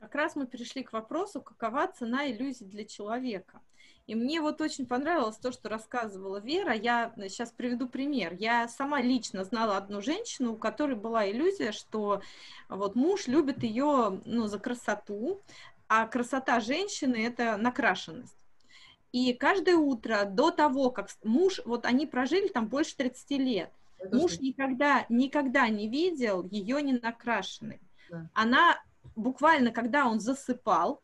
Как 0.00 0.14
раз 0.14 0.34
мы 0.34 0.46
перешли 0.46 0.82
к 0.82 0.92
вопросу, 0.92 1.42
какова 1.42 1.86
цена 1.86 2.30
иллюзий 2.30 2.64
для 2.64 2.84
человека. 2.86 3.60
И 4.06 4.14
мне 4.14 4.40
вот 4.40 4.60
очень 4.60 4.86
понравилось 4.86 5.36
то, 5.36 5.52
что 5.52 5.68
рассказывала 5.68 6.38
Вера. 6.38 6.74
Я 6.74 7.12
сейчас 7.28 7.52
приведу 7.52 7.86
пример. 7.86 8.34
Я 8.34 8.66
сама 8.66 9.00
лично 9.02 9.44
знала 9.44 9.76
одну 9.76 10.00
женщину, 10.00 10.54
у 10.54 10.56
которой 10.56 10.96
была 10.96 11.30
иллюзия, 11.30 11.70
что 11.70 12.22
вот 12.68 12.96
муж 12.96 13.28
любит 13.28 13.62
ее 13.62 14.20
ну, 14.24 14.46
за 14.46 14.58
красоту, 14.58 15.40
а 15.86 16.06
красота 16.06 16.60
женщины– 16.60 17.24
это 17.26 17.56
накрашенность. 17.56 18.34
И 19.12 19.32
каждое 19.34 19.76
утро 19.76 20.24
до 20.24 20.50
того, 20.50 20.90
как 20.90 21.10
муж, 21.22 21.60
вот 21.64 21.84
они 21.84 22.06
прожили 22.06 22.48
там 22.48 22.68
больше 22.68 22.96
30 22.96 23.30
лет, 23.32 23.70
муж 24.10 24.38
никогда, 24.38 25.04
никогда 25.08 25.68
не 25.68 25.88
видел 25.88 26.42
ее 26.50 26.80
не 26.80 26.94
накрашенной. 26.94 27.80
Да. 28.08 28.28
Она 28.34 28.82
буквально, 29.16 29.70
когда 29.72 30.06
он 30.06 30.20
засыпал, 30.20 31.02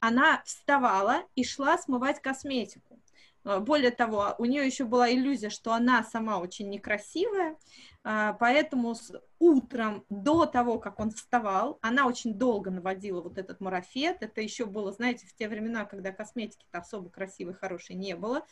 она 0.00 0.42
вставала 0.44 1.24
и 1.34 1.44
шла 1.44 1.78
смывать 1.78 2.20
косметику. 2.20 3.00
А, 3.44 3.60
более 3.60 3.90
того, 3.90 4.34
у 4.38 4.44
нее 4.44 4.66
еще 4.66 4.84
была 4.84 5.10
иллюзия, 5.10 5.50
что 5.50 5.72
она 5.72 6.04
сама 6.04 6.38
очень 6.38 6.68
некрасивая, 6.68 7.56
а, 8.04 8.34
поэтому 8.34 8.94
с 8.94 9.12
утром 9.38 10.04
до 10.08 10.46
того, 10.46 10.78
как 10.78 11.00
он 11.00 11.10
вставал, 11.10 11.78
она 11.82 12.06
очень 12.06 12.34
долго 12.34 12.70
наводила 12.70 13.22
вот 13.22 13.38
этот 13.38 13.60
марафет. 13.60 14.18
Это 14.22 14.40
еще 14.40 14.66
было, 14.66 14.92
знаете, 14.92 15.26
в 15.26 15.34
те 15.34 15.48
времена, 15.48 15.84
когда 15.84 16.12
косметики-то 16.12 16.78
особо 16.78 17.10
красивой, 17.10 17.54
хорошей 17.54 17.96
не 17.96 18.14
было. 18.14 18.44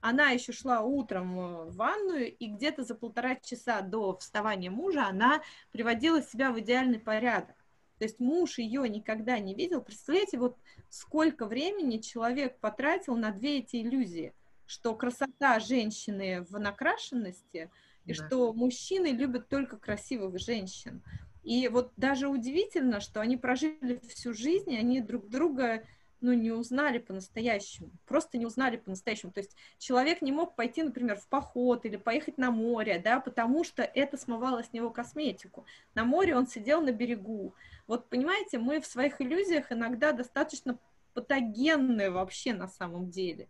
Она 0.00 0.30
еще 0.30 0.52
шла 0.52 0.80
утром 0.80 1.38
э, 1.38 1.64
в 1.70 1.76
ванную, 1.76 2.36
и 2.36 2.46
где-то 2.48 2.82
за 2.82 2.96
полтора 2.96 3.36
часа 3.36 3.82
до 3.82 4.16
вставания 4.16 4.70
мужа 4.70 5.06
она 5.06 5.40
приводила 5.70 6.20
себя 6.20 6.50
в 6.50 6.58
идеальный 6.58 6.98
порядок. 6.98 7.54
То 7.98 8.04
есть 8.04 8.18
муж 8.20 8.58
ее 8.58 8.88
никогда 8.88 9.38
не 9.38 9.54
видел. 9.54 9.82
Представляете, 9.82 10.38
вот 10.38 10.56
сколько 10.88 11.46
времени 11.46 11.98
человек 11.98 12.58
потратил 12.58 13.16
на 13.16 13.30
две 13.30 13.58
эти 13.58 13.76
иллюзии, 13.76 14.34
что 14.66 14.94
красота 14.94 15.60
женщины 15.60 16.42
в 16.42 16.58
накрашенности, 16.58 17.70
и 18.04 18.14
да. 18.14 18.26
что 18.26 18.52
мужчины 18.52 19.08
любят 19.08 19.48
только 19.48 19.76
красивых 19.76 20.38
женщин. 20.38 21.02
И 21.42 21.68
вот 21.68 21.92
даже 21.96 22.28
удивительно, 22.28 23.00
что 23.00 23.20
они 23.20 23.36
прожили 23.36 24.00
всю 24.08 24.32
жизнь, 24.32 24.72
и 24.72 24.78
они 24.78 25.00
друг 25.00 25.28
друга 25.28 25.84
ну, 26.22 26.32
не 26.32 26.52
узнали 26.52 26.98
по-настоящему, 26.98 27.90
просто 28.06 28.38
не 28.38 28.46
узнали 28.46 28.76
по-настоящему. 28.76 29.32
То 29.32 29.40
есть 29.40 29.56
человек 29.78 30.22
не 30.22 30.32
мог 30.32 30.54
пойти, 30.54 30.82
например, 30.82 31.16
в 31.16 31.26
поход 31.26 31.84
или 31.84 31.96
поехать 31.96 32.38
на 32.38 32.50
море, 32.50 33.00
да, 33.04 33.20
потому 33.20 33.64
что 33.64 33.82
это 33.82 34.16
смывало 34.16 34.62
с 34.62 34.72
него 34.72 34.90
косметику. 34.90 35.66
На 35.94 36.04
море 36.04 36.36
он 36.36 36.46
сидел 36.46 36.80
на 36.80 36.92
берегу. 36.92 37.54
Вот 37.86 38.08
понимаете, 38.08 38.58
мы 38.58 38.80
в 38.80 38.86
своих 38.86 39.20
иллюзиях 39.20 39.70
иногда 39.72 40.12
достаточно 40.12 40.78
патогенные 41.12 42.10
вообще 42.10 42.54
на 42.54 42.68
самом 42.68 43.10
деле. 43.10 43.48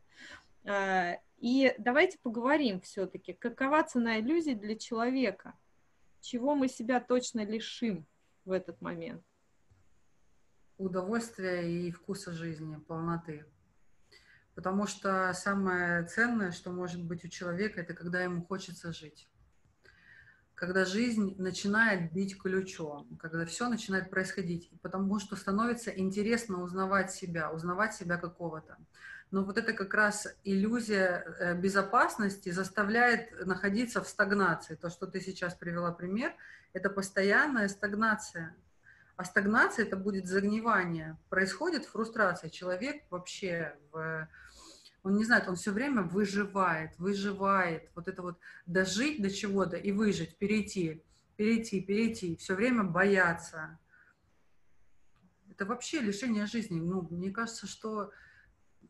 А, 0.64 1.18
и 1.38 1.74
давайте 1.78 2.18
поговорим 2.18 2.80
все-таки, 2.80 3.32
какова 3.32 3.82
цена 3.82 4.18
иллюзий 4.18 4.54
для 4.54 4.76
человека, 4.76 5.54
чего 6.20 6.54
мы 6.54 6.68
себя 6.68 7.00
точно 7.00 7.44
лишим 7.44 8.06
в 8.44 8.52
этот 8.52 8.80
момент. 8.80 9.22
Удовольствия 10.82 11.62
и 11.62 11.90
вкуса 11.90 12.32
жизни, 12.32 12.76
полноты. 12.76 13.44
Потому 14.54 14.86
что 14.86 15.32
самое 15.34 16.04
ценное, 16.04 16.52
что 16.52 16.70
может 16.70 17.02
быть 17.02 17.24
у 17.24 17.28
человека, 17.28 17.80
это 17.80 17.94
когда 17.94 18.22
ему 18.22 18.44
хочется 18.44 18.92
жить. 18.92 19.28
Когда 20.54 20.84
жизнь 20.84 21.34
начинает 21.38 22.12
бить 22.12 22.38
ключом, 22.38 23.16
когда 23.18 23.46
все 23.46 23.68
начинает 23.68 24.10
происходить, 24.10 24.70
потому 24.82 25.18
что 25.18 25.36
становится 25.36 25.90
интересно 25.90 26.62
узнавать 26.62 27.10
себя, 27.10 27.50
узнавать 27.50 27.94
себя 27.94 28.18
какого-то. 28.18 28.76
Но 29.32 29.44
вот 29.44 29.56
это 29.56 29.72
как 29.72 29.94
раз 29.94 30.28
иллюзия 30.44 31.24
э, 31.24 31.54
безопасности 31.58 32.50
заставляет 32.50 33.46
находиться 33.46 34.02
в 34.02 34.08
стагнации. 34.08 34.74
То, 34.74 34.90
что 34.90 35.06
ты 35.06 35.22
сейчас 35.22 35.54
привела 35.54 35.90
пример, 35.90 36.34
это 36.74 36.90
постоянная 36.90 37.68
стагнация. 37.68 38.54
А 39.16 39.24
стагнация 39.24 39.84
это 39.84 39.96
будет 39.96 40.26
загнивание. 40.26 41.18
Происходит 41.28 41.84
фрустрация. 41.84 42.50
Человек 42.50 43.04
вообще 43.10 43.76
в 43.92 44.28
он 45.02 45.16
не 45.16 45.24
знает, 45.24 45.48
он 45.48 45.56
все 45.56 45.72
время 45.72 46.02
выживает, 46.02 46.96
выживает, 46.98 47.90
вот 47.94 48.06
это 48.06 48.22
вот 48.22 48.38
дожить 48.66 49.20
до 49.20 49.30
чего-то 49.30 49.76
и 49.76 49.90
выжить, 49.90 50.36
перейти, 50.38 51.02
перейти, 51.36 51.80
перейти, 51.80 52.36
все 52.36 52.54
время 52.54 52.84
бояться. 52.84 53.78
Это 55.50 55.66
вообще 55.66 56.00
лишение 56.00 56.46
жизни. 56.46 56.80
Ну, 56.80 57.02
мне 57.10 57.32
кажется, 57.32 57.66
что 57.66 58.12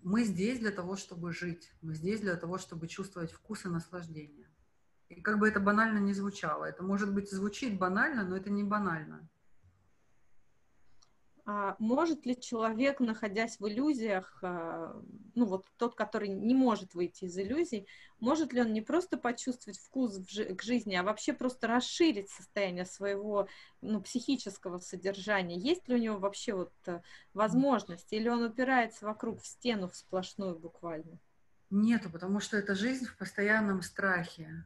мы 0.03 0.25
здесь 0.25 0.59
для 0.59 0.71
того, 0.71 0.97
чтобы 0.97 1.33
жить, 1.33 1.73
мы 1.81 1.95
здесь 1.95 2.21
для 2.21 2.37
того, 2.37 2.59
чтобы 2.59 2.89
чувствовать 2.89 3.33
вкус 3.33 3.65
и 3.65 3.69
наслаждение. 3.69 4.49
И 5.09 5.21
как 5.21 5.39
бы 5.39 5.49
это 5.49 5.61
банально 5.61 5.99
не 5.99 6.13
звучало, 6.13 6.65
это 6.65 6.83
может 6.83 7.13
быть 7.13 7.31
звучит 7.31 7.79
банально, 7.79 8.25
но 8.25 8.37
это 8.37 8.51
не 8.51 8.65
банально. 8.65 9.29
А 11.45 11.75
может 11.81 12.25
ли 12.25 12.41
человек, 12.41 13.01
находясь 13.01 13.59
в 13.59 13.67
иллюзиях, 13.67 14.39
а, 14.43 14.95
ну 15.35 15.45
вот 15.45 15.67
тот, 15.77 15.97
который 15.97 16.29
не 16.29 16.55
может 16.55 16.95
выйти 16.95 17.25
из 17.25 17.37
иллюзий, 17.37 17.89
может 18.21 18.53
ли 18.53 18.61
он 18.61 18.73
не 18.73 18.81
просто 18.81 19.17
почувствовать 19.17 19.81
вкус 19.81 20.21
к 20.21 20.63
жизни, 20.63 20.95
а 20.95 21.03
вообще 21.03 21.33
просто 21.33 21.67
расширить 21.67 22.31
состояние 22.31 22.85
своего 22.85 23.49
ну, 23.81 24.01
психического 24.01 24.79
содержания? 24.79 25.59
Есть 25.59 25.89
ли 25.89 25.97
у 25.97 25.99
него 25.99 26.19
вообще 26.19 26.55
вот 26.55 26.73
э, 26.87 27.01
возможность, 27.35 28.13
или 28.13 28.29
он 28.29 28.45
упирается 28.45 29.05
вокруг 29.05 29.43
в 29.43 29.47
стену 29.47 29.89
в 29.89 29.97
сплошную 29.97 30.57
буквально? 30.57 31.19
Нету, 31.71 32.09
потому 32.09 32.39
что 32.39 32.57
это 32.57 32.77
жизнь 32.77 33.07
в 33.07 33.17
постоянном 33.17 33.83
страхе. 33.83 34.65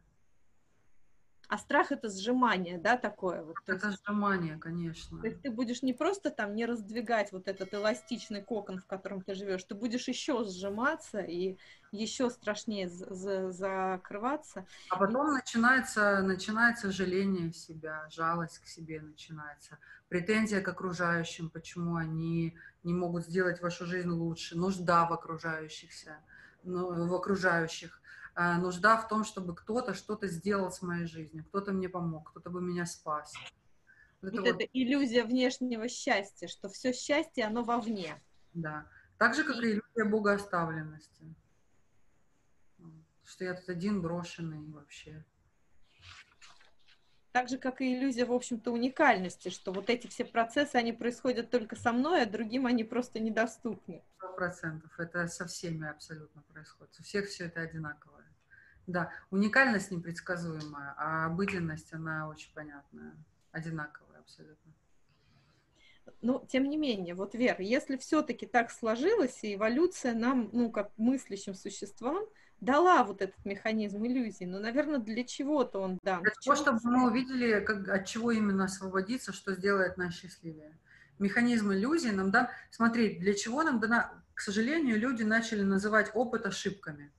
А 1.49 1.59
страх 1.59 1.93
это 1.93 2.09
сжимание, 2.09 2.79
да, 2.79 2.97
такое 2.97 3.43
вот. 3.43 3.57
Это 3.67 3.89
есть, 3.89 4.05
сжимание, 4.05 4.59
конечно. 4.59 5.21
То 5.21 5.27
есть 5.27 5.43
ты 5.43 5.51
будешь 5.51 5.83
не 5.83 5.93
просто 5.93 6.31
там 6.31 6.55
не 6.55 6.67
раздвигать 6.67 7.31
вот 7.33 7.47
этот 7.47 7.73
эластичный 7.73 8.43
кокон, 8.43 8.81
в 8.81 8.87
котором 8.87 9.23
ты 9.23 9.35
живешь, 9.35 9.63
ты 9.65 9.75
будешь 9.75 10.09
еще 10.09 10.45
сжиматься 10.45 11.21
и 11.21 11.57
еще 11.93 12.31
страшнее 12.31 12.89
закрываться. 12.89 14.67
А 14.91 14.97
потом 14.97 15.31
и... 15.31 15.35
начинается, 15.35 16.23
начинается 16.23 16.91
жаление 16.91 17.53
себя, 17.53 18.07
жалость 18.11 18.59
к 18.59 18.67
себе 18.67 19.01
начинается, 19.01 19.79
претензия 20.09 20.61
к 20.61 20.69
окружающим, 20.69 21.49
почему 21.51 21.97
они 21.97 22.57
не 22.83 22.95
могут 22.95 23.25
сделать 23.25 23.61
вашу 23.61 23.87
жизнь 23.87 24.11
лучше, 24.11 24.57
нужда 24.57 25.07
в 25.07 25.13
окружающихся, 25.13 26.19
ну, 26.65 27.07
в 27.07 27.15
окружающих 27.15 28.01
нужда 28.37 28.99
в 28.99 29.09
том, 29.09 29.25
чтобы 29.25 29.55
кто-то 29.55 29.95
что-то 29.95 30.27
сделал 30.29 30.71
с 30.71 30.83
моей 30.83 31.07
жизнью, 31.07 31.45
кто-то 31.45 31.73
мне 31.73 31.89
помог, 31.89 32.31
кто-то 32.31 32.51
бы 32.51 32.61
меня 32.61 32.87
спас. 32.87 33.33
Вот, 34.23 34.33
вот 34.33 34.47
это 34.47 34.55
вот... 34.55 34.71
иллюзия 34.73 35.25
внешнего 35.25 35.89
счастья, 35.89 36.47
что 36.47 36.69
все 36.69 36.93
счастье, 36.93 37.45
оно 37.45 37.63
вовне. 37.65 38.23
Да. 38.53 38.87
Так 39.19 39.35
же, 39.35 39.45
как 39.45 39.57
и 39.63 39.73
иллюзия 39.73 40.05
богооставленности. 40.05 41.35
Что 43.25 43.45
я 43.45 43.55
тут 43.55 43.69
один 43.69 44.03
брошенный 44.03 44.71
вообще. 44.71 45.25
Так 47.33 47.49
же, 47.51 47.59
как 47.59 47.83
и 47.83 47.95
иллюзия, 47.95 48.25
в 48.25 48.33
общем-то, 48.33 48.71
уникальности, 48.71 49.51
что 49.51 49.71
вот 49.71 49.91
эти 49.91 50.07
все 50.07 50.25
процессы, 50.25 50.77
они 50.77 50.95
происходят 50.95 51.51
только 51.51 51.77
со 51.77 51.93
мной, 51.93 52.23
а 52.23 52.27
другим 52.27 52.65
они 52.65 52.83
просто 52.83 53.19
недоступны. 53.21 54.03
Сто 54.17 54.33
процентов. 54.35 54.99
Это 54.99 55.27
со 55.29 55.47
всеми 55.47 55.87
абсолютно 55.87 56.41
происходит. 56.43 56.99
У 56.99 57.03
всех 57.03 57.29
все 57.29 57.45
это 57.47 57.61
одинаковое. 57.61 58.16
Да, 58.87 59.11
уникальность 59.31 59.91
непредсказуемая, 59.91 60.95
а 60.97 61.27
обыденность, 61.27 61.93
она 61.93 62.29
очень 62.29 62.53
понятная, 62.55 63.15
одинаковая 63.51 64.21
абсолютно. 64.21 64.73
Но, 66.23 66.45
тем 66.49 66.69
не 66.69 66.77
менее, 66.77 67.15
вот, 67.15 67.35
Вера, 67.35 67.63
если 67.63 67.97
все-таки 67.97 68.47
так 68.47 68.71
сложилось, 68.71 69.43
и 69.43 69.55
эволюция 69.55 70.15
нам, 70.15 70.51
ну, 70.53 70.71
как 70.71 70.93
мыслящим 70.97 71.55
существам, 71.55 72.25
дала 72.61 73.05
вот 73.05 73.23
этот 73.23 73.45
механизм 73.45 74.05
иллюзии. 74.05 74.45
Но, 74.45 74.59
наверное, 74.59 74.99
для 74.99 75.25
чего-то 75.25 75.81
он 75.81 75.99
дан. 76.03 76.23
Для 76.23 76.33
того, 76.45 76.57
чтобы 76.57 76.81
мы 76.85 77.11
увидели, 77.11 77.61
как, 77.61 77.89
от 77.89 78.07
чего 78.07 78.31
именно 78.31 78.65
освободиться, 78.65 79.33
что 79.33 79.55
сделает 79.55 79.97
нас 79.97 80.15
счастливее. 80.15 80.79
Механизм 81.19 81.73
иллюзии 81.73 82.11
нам 82.11 82.31
дан... 82.31 82.49
Смотри, 82.71 83.19
для 83.19 83.35
чего 83.35 83.63
нам 83.63 83.81
дана... 83.81 84.23
К 84.35 84.41
сожалению, 84.41 84.99
люди 84.99 85.23
начали 85.23 85.63
называть 85.63 86.11
опыт 86.15 86.47
ошибками. 86.47 87.11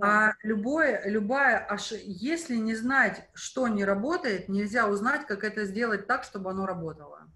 А 0.00 0.34
любое, 0.42 1.02
любая 1.06 1.64
ош... 1.66 1.92
Если 1.92 2.56
не 2.56 2.74
знать, 2.74 3.28
что 3.34 3.66
не 3.68 3.84
работает, 3.84 4.48
нельзя 4.48 4.88
узнать, 4.88 5.26
как 5.26 5.44
это 5.44 5.64
сделать 5.64 6.06
так, 6.06 6.24
чтобы 6.24 6.50
оно 6.50 6.66
работало. 6.66 7.28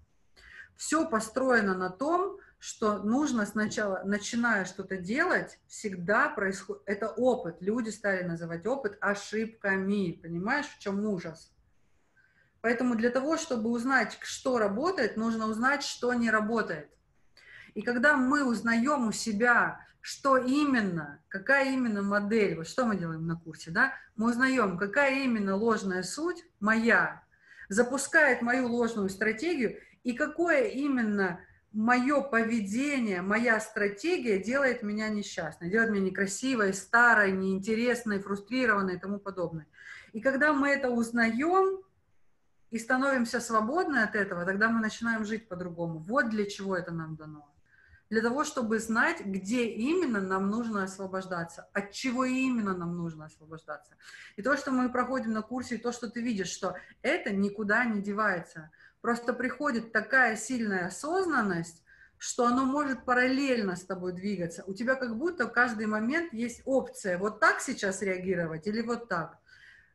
Все 0.75 1.05
построено 1.07 1.75
на 1.75 1.89
том, 1.89 2.37
что 2.59 2.99
нужно 2.99 3.45
сначала, 3.45 4.03
начиная 4.05 4.63
что-то 4.63 4.95
делать, 4.95 5.59
всегда 5.67 6.29
происходит... 6.29 6.81
Это 6.85 7.09
опыт. 7.09 7.57
Люди 7.59 7.89
стали 7.89 8.23
называть 8.23 8.65
опыт 8.65 8.97
ошибками. 9.01 10.13
Понимаешь, 10.13 10.67
в 10.67 10.79
чем 10.79 11.05
ужас? 11.05 11.51
Поэтому 12.61 12.95
для 12.95 13.09
того, 13.09 13.35
чтобы 13.35 13.69
узнать, 13.69 14.17
что 14.21 14.57
работает, 14.57 15.17
нужно 15.17 15.47
узнать, 15.47 15.83
что 15.83 16.13
не 16.13 16.31
работает. 16.31 16.89
И 17.73 17.81
когда 17.81 18.15
мы 18.15 18.45
узнаем 18.45 19.07
у 19.07 19.11
себя, 19.11 19.79
что 20.01 20.37
именно, 20.37 21.21
какая 21.29 21.73
именно 21.73 22.01
модель, 22.01 22.57
вот 22.57 22.67
что 22.67 22.85
мы 22.85 22.97
делаем 22.97 23.25
на 23.25 23.35
курсе, 23.35 23.71
да, 23.71 23.93
мы 24.15 24.29
узнаем, 24.29 24.77
какая 24.77 25.23
именно 25.23 25.55
ложная 25.55 26.03
суть 26.03 26.45
моя, 26.59 27.23
запускает 27.69 28.41
мою 28.41 28.67
ложную 28.67 29.09
стратегию, 29.09 29.77
и 30.03 30.13
какое 30.13 30.65
именно 30.65 31.39
мое 31.71 32.21
поведение, 32.21 33.21
моя 33.21 33.59
стратегия 33.59 34.37
делает 34.37 34.83
меня 34.83 35.09
несчастной, 35.09 35.69
делает 35.69 35.91
меня 35.91 36.05
некрасивой, 36.05 36.73
старой, 36.73 37.31
неинтересной, 37.31 38.19
фрустрированной 38.19 38.95
и 38.95 38.99
тому 38.99 39.19
подобное. 39.19 39.67
И 40.11 40.21
когда 40.21 40.53
мы 40.53 40.69
это 40.69 40.89
узнаем 40.89 41.81
и 42.69 42.77
становимся 42.77 43.39
свободны 43.39 43.99
от 43.99 44.15
этого, 44.15 44.45
тогда 44.45 44.69
мы 44.69 44.81
начинаем 44.81 45.25
жить 45.25 45.47
по-другому. 45.47 45.99
Вот 45.99 46.29
для 46.29 46.45
чего 46.45 46.75
это 46.75 46.91
нам 46.91 47.15
дано. 47.15 47.52
Для 48.13 48.21
того, 48.21 48.43
чтобы 48.43 48.77
знать, 48.77 49.25
где 49.25 49.65
именно 49.65 50.21
нам 50.21 50.49
нужно 50.49 50.83
освобождаться, 50.83 51.67
от 51.73 51.91
чего 51.91 52.25
именно 52.25 52.77
нам 52.77 52.95
нужно 52.95 53.25
освобождаться. 53.25 53.93
И 54.35 54.43
то, 54.43 54.55
что 54.55 54.71
мы 54.71 54.91
проходим 54.91 55.33
на 55.33 55.41
курсе, 55.41 55.75
и 55.75 55.77
то, 55.79 55.91
что 55.91 56.07
ты 56.07 56.21
видишь, 56.21 56.49
что 56.49 56.75
это 57.01 57.33
никуда 57.33 57.83
не 57.85 58.01
девается– 58.01 58.69
Просто 59.03 59.33
приходит 59.33 59.91
такая 59.91 60.37
сильная 60.37 60.85
осознанность, 60.85 61.83
что 62.17 62.45
оно 62.45 62.63
может 62.63 63.03
параллельно 63.03 63.75
с 63.75 63.83
тобой 63.83 64.13
двигаться. 64.13 64.63
У 64.65 64.73
тебя 64.73 64.95
как 64.95 65.17
будто 65.17 65.45
в 65.45 65.51
каждый 65.51 65.87
момент 65.87 66.31
есть 66.31 66.61
опция 66.63 67.17
вот 67.17 67.41
так 67.41 67.59
сейчас 67.59 68.01
реагировать 68.01 68.65
или 68.65 68.81
вот 68.81 69.09
так. 69.09 69.39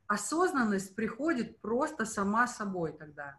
Осознанность 0.08 0.94
приходит 0.94 1.58
просто 1.62 2.04
сама 2.04 2.46
собой 2.46 2.92
тогда. 2.92 3.38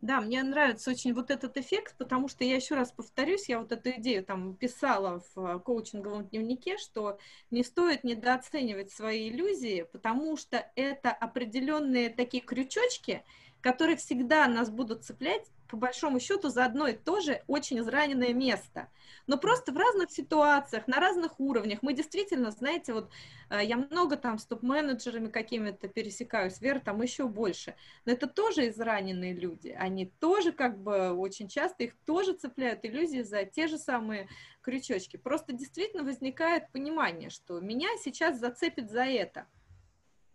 Да, 0.00 0.22
мне 0.22 0.42
нравится 0.42 0.90
очень 0.90 1.12
вот 1.12 1.30
этот 1.30 1.58
эффект, 1.58 1.94
потому 1.98 2.28
что 2.28 2.42
я 2.42 2.56
еще 2.56 2.74
раз 2.74 2.90
повторюсь, 2.90 3.50
я 3.50 3.60
вот 3.60 3.70
эту 3.70 3.90
идею 3.90 4.24
там 4.24 4.54
писала 4.54 5.22
в 5.34 5.40
э, 5.40 5.58
коучинговом 5.60 6.26
дневнике, 6.26 6.78
что 6.78 7.18
не 7.50 7.62
стоит 7.62 8.02
недооценивать 8.02 8.90
свои 8.90 9.28
иллюзии, 9.28 9.86
потому 9.92 10.38
что 10.38 10.66
это 10.74 11.10
определенные 11.10 12.08
такие 12.08 12.42
крючочки, 12.42 13.22
которые 13.60 13.96
всегда 13.96 14.46
нас 14.46 14.70
будут 14.70 15.04
цеплять, 15.04 15.46
по 15.70 15.76
большому 15.76 16.18
счету, 16.18 16.48
за 16.48 16.64
одно 16.64 16.88
и 16.88 16.92
то 16.92 17.20
же 17.20 17.42
очень 17.46 17.78
израненное 17.78 18.34
место. 18.34 18.88
Но 19.26 19.38
просто 19.38 19.72
в 19.72 19.76
разных 19.76 20.10
ситуациях, 20.10 20.88
на 20.88 20.98
разных 20.98 21.38
уровнях. 21.38 21.80
Мы 21.82 21.94
действительно, 21.94 22.50
знаете, 22.50 22.92
вот 22.92 23.10
э, 23.50 23.64
я 23.64 23.76
много 23.76 24.16
там 24.16 24.38
с 24.38 24.46
топ-менеджерами 24.46 25.28
какими-то 25.28 25.88
пересекаюсь, 25.88 26.60
Вера 26.60 26.80
там 26.80 27.00
еще 27.00 27.28
больше. 27.28 27.76
Но 28.04 28.12
это 28.12 28.26
тоже 28.26 28.68
израненные 28.68 29.32
люди. 29.32 29.68
Они 29.78 30.06
тоже 30.06 30.52
как 30.52 30.78
бы 30.78 31.12
очень 31.12 31.48
часто, 31.48 31.84
их 31.84 31.94
тоже 32.04 32.32
цепляют 32.32 32.84
иллюзии 32.84 33.22
за 33.22 33.44
те 33.44 33.68
же 33.68 33.78
самые 33.78 34.28
крючочки. 34.62 35.16
Просто 35.16 35.52
действительно 35.52 36.02
возникает 36.02 36.70
понимание, 36.72 37.30
что 37.30 37.60
меня 37.60 37.88
сейчас 38.02 38.38
зацепит 38.38 38.90
за 38.90 39.04
это. 39.04 39.46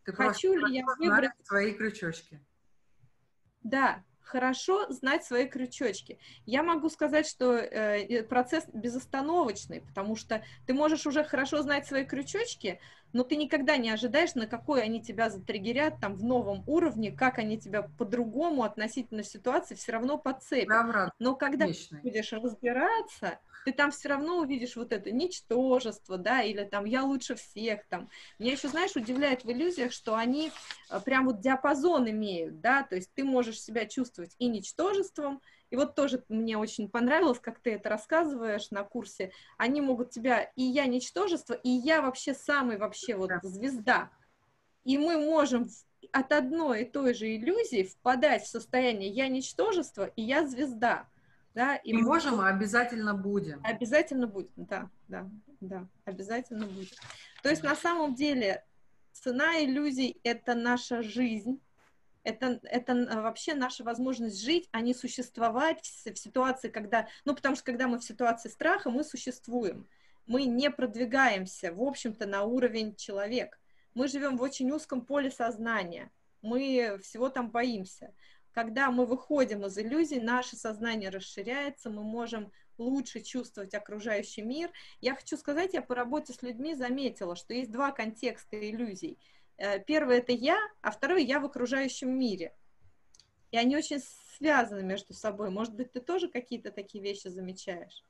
Ты 0.06 0.14
Хочу 0.14 0.54
ли 0.54 0.78
я 0.78 0.86
выбрать 0.98 1.32
свои 1.44 1.74
крючочки? 1.74 2.40
Да, 3.64 4.04
хорошо 4.26 4.92
знать 4.92 5.24
свои 5.24 5.48
крючочки. 5.48 6.20
Я 6.46 6.64
могу 6.64 6.90
сказать, 6.90 7.28
что 7.28 7.54
э, 7.56 8.24
процесс 8.24 8.66
безостановочный, 8.74 9.82
потому 9.82 10.16
что 10.16 10.44
ты 10.66 10.74
можешь 10.74 11.06
уже 11.06 11.24
хорошо 11.24 11.62
знать 11.62 11.88
свои 11.88 12.06
крючочки, 12.06 12.80
но 13.14 13.24
ты 13.24 13.38
никогда 13.38 13.78
не 13.78 13.92
ожидаешь, 13.92 14.36
на 14.36 14.46
какой 14.46 14.84
они 14.84 15.02
тебя 15.02 15.30
затриггерят 15.30 16.02
там 16.02 16.16
в 16.16 16.24
новом 16.24 16.64
уровне, 16.68 17.12
как 17.12 17.40
они 17.40 17.58
тебя 17.58 17.84
по-другому 17.98 18.64
относительно 18.64 19.24
ситуации 19.24 19.76
все 19.76 19.94
равно 19.94 20.18
подцепят. 20.18 20.68
Но 21.20 21.36
когда 21.36 21.66
Вечный. 21.66 22.02
будешь 22.02 22.34
разбираться, 22.34 23.40
ты 23.66 23.74
там 23.74 23.90
все 23.90 24.10
равно 24.10 24.38
увидишь 24.38 24.76
вот 24.76 24.94
это 24.94 25.12
ничтожество, 25.12 26.18
да, 26.18 26.44
или 26.44 26.64
там 26.64 26.86
я 26.86 27.04
лучше 27.04 27.36
всех 27.36 27.86
там. 27.88 28.10
Меня 28.38 28.54
еще, 28.54 28.68
знаешь, 28.68 28.96
удивляет 28.96 29.44
в 29.44 29.52
иллюзиях, 29.52 29.92
что 29.92 30.16
они 30.16 30.52
э, 30.90 31.00
прям 31.04 31.26
вот 31.26 31.42
диапазон 31.42 32.10
имеют, 32.10 32.62
да, 32.62 32.84
то 32.84 32.96
есть 32.96 33.12
ты 33.16 33.24
можешь 33.24 33.60
себя 33.60 33.88
чувствовать 33.88 34.36
и 34.38 34.48
ничтожеством, 34.48 35.42
и 35.72 35.76
вот 35.76 35.96
тоже 35.96 36.24
мне 36.30 36.58
очень 36.60 36.88
понравилось, 36.88 37.40
как 37.40 37.60
ты 37.60 37.72
это 37.72 37.90
рассказываешь 37.90 38.70
на 38.70 38.84
курсе. 38.84 39.32
Они 39.58 39.82
могут 39.82 40.12
тебя, 40.12 40.44
и 40.56 40.62
я 40.62 40.86
ничтожество, 40.86 41.54
и 41.54 41.70
я 41.70 42.04
вообще 42.04 42.36
самый 42.36 42.78
вообще 42.78 43.16
вот 43.16 43.32
звезда. 43.42 44.12
И 44.84 45.00
мы 45.00 45.18
можем 45.18 45.68
от 46.12 46.32
одной 46.32 46.84
и 46.84 46.86
той 46.86 47.16
же 47.16 47.36
иллюзии 47.36 47.84
впадать 47.84 48.44
в 48.44 48.48
состояние 48.48 49.10
я 49.10 49.28
ничтожество, 49.28 50.06
и 50.16 50.22
я 50.22 50.46
звезда. 50.46 51.08
Да, 51.56 51.78
и, 51.78 51.92
и 51.92 51.94
мы 51.94 52.02
можем, 52.02 52.42
а 52.42 52.50
обязательно 52.50 53.14
будем. 53.14 53.62
Обязательно 53.64 54.28
будем, 54.28 54.52
да, 54.58 54.90
да, 55.08 55.30
да, 55.62 55.88
обязательно 56.04 56.68
будем. 56.68 56.94
То 57.42 57.50
есть 57.50 57.64
на 57.64 57.76
самом 57.76 58.14
деле 58.14 58.64
цена 59.14 59.64
иллюзий— 59.64 60.20
это 60.24 60.54
наша 60.54 61.02
жизнь, 61.02 61.62
это, 62.24 62.60
это 62.64 63.22
вообще 63.22 63.54
наша 63.54 63.86
возможность 63.86 64.44
жить, 64.44 64.68
а 64.72 64.82
не 64.82 64.94
существовать 64.94 65.80
в, 65.86 66.12
в 66.12 66.18
ситуации, 66.18 66.70
когда... 66.70 67.08
Ну, 67.24 67.34
потому 67.34 67.56
что 67.56 67.64
когда 67.64 67.88
мы 67.88 68.00
в 68.00 68.04
ситуации 68.04 68.50
страха, 68.50 68.90
мы 68.90 69.04
существуем. 69.04 69.88
Мы 70.26 70.46
не 70.46 70.70
продвигаемся, 70.72 71.72
в 71.72 71.82
общем-то, 71.82 72.26
на 72.26 72.44
уровень 72.44 72.96
человек. 72.96 73.60
Мы 73.94 74.08
живем 74.08 74.38
в 74.38 74.42
очень 74.42 74.72
узком 74.72 75.06
поле 75.06 75.32
сознания. 75.32 76.12
Мы 76.42 77.00
всего 77.02 77.30
там 77.30 77.50
боимся. 77.50 78.12
Когда 78.56 78.90
мы 78.90 79.06
выходим 79.06 79.66
из 79.66 79.78
иллюзий, 79.78 80.22
наше 80.22 80.56
сознание 80.56 81.10
расширяется, 81.10 81.90
мы 81.90 82.04
можем 82.04 82.54
лучше 82.78 83.20
чувствовать 83.20 83.74
окружающий 83.74 84.44
мир. 84.44 84.72
Я 85.02 85.14
хочу 85.14 85.36
сказать, 85.36 85.74
я 85.74 85.82
по 85.82 85.94
работе 85.94 86.32
с 86.32 86.42
людьми 86.42 86.74
заметила, 86.74 87.36
что 87.36 87.54
есть 87.54 87.70
два 87.70 87.92
контекста 87.92 88.58
иллюзий. 88.58 89.20
Э, 89.58 89.80
первый 89.80 90.20
это 90.20 90.32
я, 90.32 90.58
а 90.82 90.92
второй 90.92 91.26
я 91.26 91.42
в 91.42 91.46
окружающем 91.46 92.18
мире. 92.18 92.56
И 93.52 93.58
они 93.58 93.76
очень 93.76 94.02
связаны 94.38 94.84
между 94.84 95.14
собой. 95.14 95.50
Может 95.50 95.74
быть, 95.74 95.92
ты 95.92 96.00
тоже 96.00 96.30
какие-то 96.30 96.72
такие 96.72 97.04
вещи 97.04 97.28
замечаешь? 97.28 98.06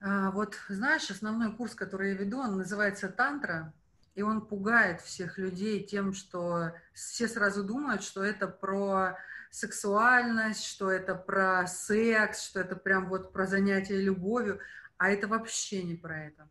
А, 0.00 0.30
вот 0.30 0.56
знаешь, 0.70 1.10
основной 1.10 1.54
курс, 1.54 1.74
который 1.74 2.12
я 2.12 2.16
веду, 2.16 2.38
он 2.38 2.56
называется 2.56 3.10
«Тантра», 3.10 3.74
и 4.16 4.22
он 4.22 4.46
пугает 4.46 5.02
всех 5.02 5.36
людей 5.36 5.84
тем, 5.84 6.14
что 6.14 6.72
все 6.94 7.28
сразу 7.28 7.62
думают, 7.62 8.02
что 8.02 8.24
это 8.24 8.48
про 8.48 9.18
сексуальность, 9.50 10.64
что 10.64 10.90
это 10.90 11.14
про 11.14 11.66
секс, 11.66 12.42
что 12.42 12.60
это 12.60 12.76
прям 12.76 13.08
вот 13.08 13.32
про 13.32 13.46
занятие 13.46 14.00
любовью, 14.00 14.58
а 14.96 15.10
это 15.10 15.28
вообще 15.28 15.82
не 15.82 15.94
про 15.94 16.24
это. 16.24 16.48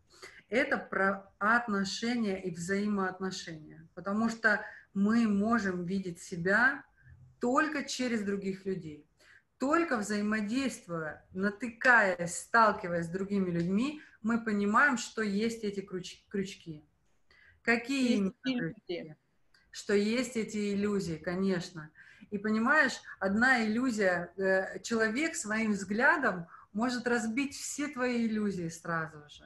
Это 0.48 0.78
про 0.78 1.32
отношения 1.40 2.40
и 2.42 2.52
взаимоотношения, 2.52 3.88
потому 3.96 4.30
что 4.30 4.64
мы 4.94 5.28
можем 5.28 5.86
видеть 5.86 6.22
себя 6.22 6.84
только 7.40 7.84
через 7.84 8.22
других 8.22 8.66
людей. 8.66 9.10
Только 9.58 9.98
взаимодействуя, 9.98 11.26
натыкаясь, 11.34 12.38
сталкиваясь 12.38 13.08
с 13.08 13.10
другими 13.10 13.50
людьми, 13.50 14.02
мы 14.22 14.44
понимаем, 14.44 14.98
что 14.98 15.24
есть 15.24 15.64
эти 15.64 15.80
крючки. 15.82 16.86
Какие 17.66 18.32
иллюзии? 18.44 19.18
Что 19.72 19.96
есть 19.96 20.38
эти 20.38 20.76
иллюзии, 20.76 21.18
конечно. 21.18 21.90
И 22.30 22.38
понимаешь, 22.38 22.94
одна 23.20 23.66
иллюзия, 23.66 24.32
э, 24.38 24.80
человек 24.82 25.36
своим 25.36 25.72
взглядом 25.72 26.46
может 26.74 27.08
разбить 27.08 27.56
все 27.56 27.88
твои 27.88 28.28
иллюзии 28.28 28.70
сразу 28.70 29.18
же. 29.30 29.44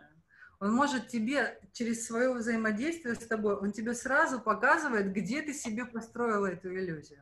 Он 0.59 0.73
может 0.73 1.07
тебе 1.07 1.59
через 1.71 2.05
свое 2.05 2.33
взаимодействие 2.33 3.15
с 3.15 3.25
тобой, 3.25 3.55
он 3.55 3.71
тебе 3.71 3.93
сразу 3.93 4.41
показывает, 4.41 5.13
где 5.13 5.41
ты 5.41 5.53
себе 5.53 5.85
построила 5.85 6.47
эту 6.47 6.73
иллюзию. 6.73 7.21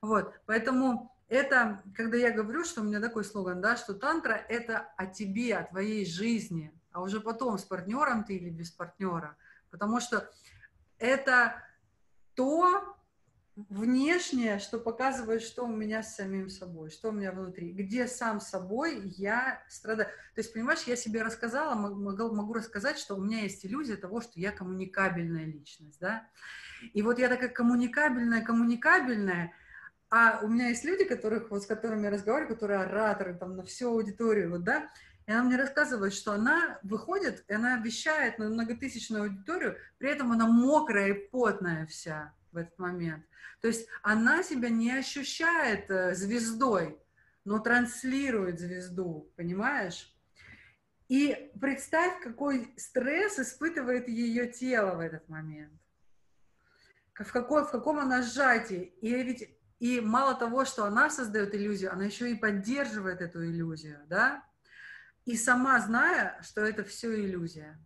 Вот, 0.00 0.32
поэтому 0.46 1.12
это, 1.28 1.82
когда 1.96 2.16
я 2.16 2.30
говорю, 2.30 2.64
что 2.64 2.82
у 2.82 2.84
меня 2.84 3.00
такой 3.00 3.24
слоган, 3.24 3.60
да, 3.60 3.76
что 3.76 3.94
тантра– 3.94 4.34
это 4.48 4.92
о 4.96 5.06
тебе, 5.06 5.56
о 5.56 5.64
твоей 5.64 6.06
жизни, 6.06 6.72
а 6.92 7.02
уже 7.02 7.20
потом 7.20 7.58
с 7.58 7.64
партнером 7.64 8.22
ты 8.22 8.36
или 8.36 8.50
без 8.50 8.70
партнера– 8.70 9.36
потому 9.70 10.00
что 10.00 10.30
это 10.98 11.62
то 12.34 12.96
внешнее, 13.68 14.58
что 14.58 14.78
показывает, 14.78 15.42
что 15.42 15.64
у 15.64 15.74
меня 15.74 16.02
с 16.02 16.16
самим 16.16 16.48
собой, 16.48 16.90
что 16.90 17.10
у 17.10 17.12
меня 17.12 17.32
внутри, 17.32 17.72
где 17.72 18.06
сам 18.06 18.40
собой 18.40 19.02
я 19.16 19.62
страдаю. 19.68 20.08
То 20.34 20.40
есть, 20.40 20.52
понимаешь, 20.52 20.82
я 20.84 20.96
себе 20.96 21.22
рассказала, 21.22 21.74
могу, 21.74 22.34
могу 22.34 22.54
рассказать, 22.54 22.98
что 22.98 23.16
у 23.16 23.20
меня 23.20 23.42
есть 23.42 23.64
иллюзия 23.66 23.96
того, 23.96 24.20
что 24.20 24.40
я 24.40 24.52
коммуникабельная 24.52 25.44
личность, 25.44 25.98
да, 26.00 26.26
и 26.94 27.02
вот 27.02 27.18
я 27.18 27.28
такая 27.28 27.50
коммуникабельная, 27.50 28.42
коммуникабельная, 28.42 29.52
а 30.08 30.40
у 30.42 30.48
меня 30.48 30.68
есть 30.68 30.84
люди, 30.84 31.04
которых, 31.04 31.50
вот, 31.50 31.62
с 31.62 31.66
которыми 31.66 32.04
я 32.04 32.10
разговариваю, 32.10 32.54
которые 32.54 32.80
ораторы 32.80 33.34
там 33.34 33.56
на 33.56 33.64
всю 33.64 33.90
аудиторию, 33.90 34.50
вот, 34.50 34.64
да, 34.64 34.88
и 35.30 35.32
она 35.32 35.44
мне 35.44 35.54
рассказывает, 35.54 36.12
что 36.12 36.32
она 36.32 36.80
выходит, 36.82 37.44
и 37.46 37.52
она 37.52 37.76
вещает 37.76 38.40
на 38.40 38.48
многотысячную 38.48 39.22
аудиторию, 39.22 39.76
при 39.98 40.10
этом 40.10 40.32
она 40.32 40.48
мокрая 40.48 41.10
и 41.10 41.28
потная 41.28 41.86
вся 41.86 42.34
в 42.50 42.56
этот 42.56 42.76
момент. 42.80 43.24
То 43.60 43.68
есть 43.68 43.86
она 44.02 44.42
себя 44.42 44.70
не 44.70 44.90
ощущает 44.90 45.88
э, 45.88 46.16
звездой, 46.16 47.00
но 47.44 47.60
транслирует 47.60 48.58
звезду, 48.58 49.32
понимаешь? 49.36 50.12
И 51.06 51.52
представь, 51.60 52.20
какой 52.24 52.74
стресс 52.76 53.38
испытывает 53.38 54.08
ее 54.08 54.48
тело 54.48 54.96
в 54.96 54.98
этот 54.98 55.28
момент. 55.28 55.80
В, 57.14 57.30
какой, 57.30 57.64
в 57.64 57.70
каком 57.70 58.00
она 58.00 58.22
сжатии. 58.22 58.82
И 59.00 59.14
ведь 59.14 59.48
и 59.78 60.00
мало 60.00 60.34
того, 60.34 60.64
что 60.64 60.86
она 60.86 61.08
создает 61.08 61.54
иллюзию, 61.54 61.92
она 61.92 62.06
еще 62.06 62.32
и 62.32 62.34
поддерживает 62.34 63.20
эту 63.20 63.44
иллюзию, 63.44 64.00
да? 64.08 64.44
И 65.24 65.36
сама 65.36 65.80
зная, 65.80 66.40
что 66.42 66.60
это 66.62 66.84
все 66.84 67.14
иллюзия. 67.14 67.78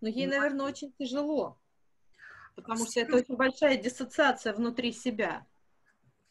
Но 0.00 0.08
ей, 0.08 0.26
Но... 0.26 0.36
наверное, 0.36 0.66
очень 0.66 0.92
тяжело, 0.92 1.58
потому 2.54 2.86
что 2.86 3.00
это 3.00 3.16
очень 3.16 3.36
большая 3.36 3.76
диссоциация 3.76 4.52
внутри 4.52 4.92
себя. 4.92 5.46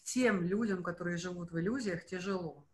Всем 0.04 0.42
людям, 0.42 0.84
которые 0.84 1.18
живут 1.18 1.52
в 1.52 1.60
иллюзиях, 1.60 2.06
тяжело. 2.06 2.66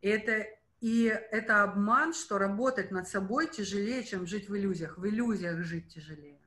И 0.00 0.08
это, 0.08 0.46
и 0.80 1.04
это 1.04 1.62
обман, 1.62 2.12
что 2.12 2.38
работать 2.38 2.90
над 2.90 3.08
собой 3.08 3.48
тяжелее, 3.48 4.04
чем 4.04 4.26
жить 4.26 4.48
в 4.48 4.56
иллюзиях. 4.56 4.98
В 4.98 5.06
иллюзиях 5.06 5.62
жить 5.62 5.88
тяжелее. 5.94 6.40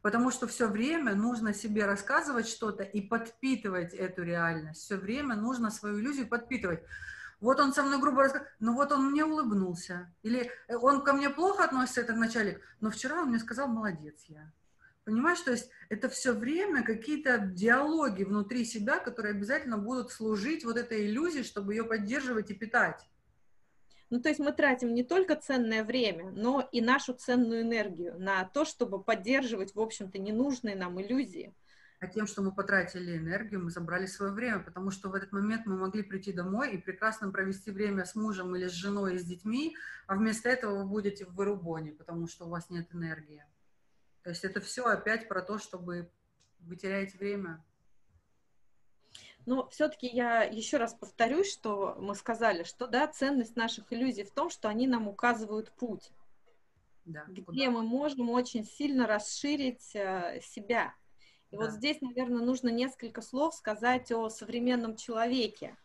Потому 0.00 0.32
что 0.32 0.48
все 0.48 0.66
время 0.66 1.14
нужно 1.14 1.54
себе 1.54 1.86
рассказывать 1.86 2.48
что-то 2.48 2.82
и 2.82 3.00
подпитывать 3.00 3.94
эту 3.94 4.24
реальность. 4.24 4.80
Все 4.80 4.96
время 4.96 5.36
нужно 5.36 5.70
свою 5.70 6.00
иллюзию 6.00 6.26
подпитывать. 6.26 6.82
Вот 7.42 7.58
он 7.58 7.74
со 7.74 7.82
мной 7.82 7.98
грубо 7.98 8.22
рассказал, 8.22 8.46
ну 8.60 8.72
вот 8.72 8.92
он 8.92 9.10
мне 9.10 9.24
улыбнулся. 9.24 10.14
Или 10.22 10.48
э, 10.68 10.76
он 10.76 11.02
ко 11.02 11.12
мне 11.12 11.28
плохо 11.28 11.64
относится, 11.64 12.00
этот 12.00 12.16
начальник, 12.16 12.60
но 12.80 12.88
вчера 12.88 13.20
он 13.20 13.30
мне 13.30 13.40
сказал, 13.40 13.66
молодец 13.66 14.24
я. 14.28 14.52
Понимаешь, 15.04 15.40
то 15.40 15.50
есть 15.50 15.68
это 15.88 16.08
все 16.08 16.34
время 16.34 16.84
какие-то 16.84 17.38
диалоги 17.38 18.22
внутри 18.22 18.64
себя, 18.64 19.00
которые 19.00 19.32
обязательно 19.32 19.76
будут 19.76 20.12
служить 20.12 20.64
вот 20.64 20.76
этой 20.76 21.06
иллюзии, 21.06 21.42
чтобы 21.42 21.74
ее 21.74 21.82
поддерживать 21.82 22.52
и 22.52 22.54
питать. 22.54 23.04
Ну, 24.08 24.20
то 24.20 24.28
есть 24.28 24.38
мы 24.38 24.52
тратим 24.52 24.94
не 24.94 25.02
только 25.02 25.34
ценное 25.34 25.82
время, 25.82 26.30
но 26.30 26.68
и 26.70 26.80
нашу 26.80 27.12
ценную 27.12 27.62
энергию 27.62 28.20
на 28.20 28.44
то, 28.44 28.64
чтобы 28.64 29.02
поддерживать, 29.02 29.74
в 29.74 29.80
общем-то, 29.80 30.16
ненужные 30.18 30.76
нам 30.76 31.02
иллюзии 31.02 31.52
а 32.02 32.08
тем, 32.08 32.26
что 32.26 32.42
мы 32.42 32.50
потратили 32.50 33.16
энергию, 33.16 33.62
мы 33.62 33.70
забрали 33.70 34.06
свое 34.06 34.32
время, 34.32 34.58
потому 34.58 34.90
что 34.90 35.08
в 35.08 35.14
этот 35.14 35.30
момент 35.30 35.66
мы 35.66 35.76
могли 35.76 36.02
прийти 36.02 36.32
домой 36.32 36.74
и 36.74 36.78
прекрасно 36.78 37.30
провести 37.30 37.70
время 37.70 38.04
с 38.04 38.16
мужем 38.16 38.56
или 38.56 38.66
с 38.66 38.72
женой 38.72 39.14
и 39.14 39.18
с 39.18 39.24
детьми, 39.24 39.76
а 40.08 40.16
вместо 40.16 40.48
этого 40.48 40.78
вы 40.78 40.84
будете 40.84 41.24
в 41.24 41.34
вырубоне, 41.34 41.92
потому 41.92 42.26
что 42.26 42.46
у 42.46 42.48
вас 42.48 42.70
нет 42.70 42.92
энергии. 42.92 43.46
То 44.24 44.30
есть 44.30 44.42
это 44.42 44.60
все 44.60 44.84
опять 44.84 45.28
про 45.28 45.42
то, 45.42 45.58
чтобы 45.60 46.10
вы 46.58 46.74
теряете 46.74 47.16
время. 47.18 47.64
Но 49.46 49.68
все-таки 49.68 50.08
я 50.08 50.42
еще 50.42 50.78
раз 50.78 50.94
повторюсь, 50.94 51.52
что 51.52 51.94
мы 52.00 52.16
сказали, 52.16 52.64
что 52.64 52.88
да, 52.88 53.06
ценность 53.06 53.54
наших 53.54 53.92
иллюзий 53.92 54.24
в 54.24 54.32
том, 54.32 54.50
что 54.50 54.68
они 54.68 54.88
нам 54.88 55.06
указывают 55.06 55.70
путь, 55.70 56.10
да, 57.04 57.26
где 57.28 57.42
куда? 57.42 57.70
мы 57.70 57.82
можем 57.82 58.28
очень 58.30 58.64
сильно 58.64 59.06
расширить 59.06 59.94
э, 59.94 60.40
себя 60.42 60.96
И 61.52 61.56
да. 61.56 61.62
вот 61.62 61.70
здесь, 61.72 62.00
наверное, 62.00 62.42
нужно 62.42 62.70
несколько 62.70 63.22
слов 63.22 63.54
сказать 63.54 64.10
о 64.10 64.28
современном 64.30 64.96
человеке. 64.96 65.76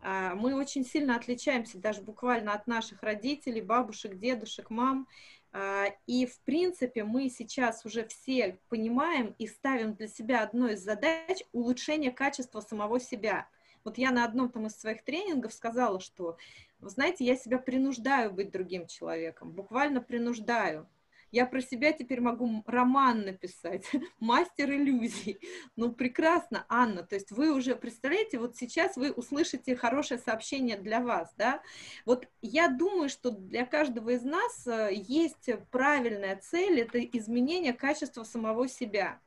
А, 0.00 0.34
мы 0.34 0.54
очень 0.54 0.84
сильно 0.84 1.16
отличаемся 1.16 1.78
даже 1.78 2.02
буквально 2.02 2.52
от 2.52 2.66
наших 2.66 3.02
родителей, 3.02 3.62
бабушек, 3.62 4.18
дедушек, 4.18 4.68
мам. 4.68 5.08
А, 5.52 5.86
и, 6.06 6.26
в 6.26 6.38
принципе, 6.40 7.04
мы 7.04 7.30
сейчас 7.30 7.86
уже 7.86 8.06
все 8.06 8.58
понимаем 8.68 9.34
и 9.38 9.46
ставим 9.46 9.94
для 9.94 10.08
себя 10.08 10.42
одной 10.42 10.74
из 10.74 10.82
задач 10.82 11.42
улучшение 11.52 12.12
качества 12.12 12.60
самого 12.60 13.00
себя. 13.00 13.48
Вот 13.82 13.96
я 13.96 14.10
на 14.10 14.24
одном 14.24 14.50
там 14.50 14.66
из 14.66 14.78
своих 14.78 15.04
тренингов 15.04 15.54
сказала, 15.54 16.00
что, 16.00 16.36
вы 16.80 16.90
знаете, 16.90 17.24
я 17.24 17.36
себя 17.36 17.58
принуждаю 17.58 18.30
быть 18.30 18.50
другим 18.50 18.86
человеком, 18.86 19.52
буквально 19.52 20.02
принуждаю. 20.02 20.86
Я 21.34 21.46
про 21.46 21.60
себя 21.60 21.90
теперь 21.90 22.20
могу 22.20 22.62
роман 22.64 23.22
написать, 23.22 23.90
мастер 24.20 24.70
иллюзий. 24.70 25.40
Ну, 25.74 25.90
прекрасно, 25.90 26.64
Анна. 26.68 27.02
То 27.02 27.16
есть 27.16 27.32
вы 27.32 27.52
уже, 27.52 27.74
представляете, 27.74 28.38
вот 28.38 28.56
сейчас 28.56 28.96
вы 28.96 29.10
услышите 29.10 29.74
хорошее 29.74 30.20
сообщение 30.20 30.76
для 30.76 31.00
вас, 31.00 31.34
да? 31.36 31.60
Вот 32.06 32.28
я 32.40 32.68
думаю, 32.68 33.08
что 33.08 33.32
для 33.32 33.66
каждого 33.66 34.10
из 34.10 34.22
нас 34.22 34.64
э, 34.68 34.90
есть 34.92 35.50
правильная 35.72 36.36
цель, 36.36 36.78
это 36.78 37.00
изменение 37.00 37.72
качества 37.72 38.22
самого 38.22 38.68
себя 38.68 39.20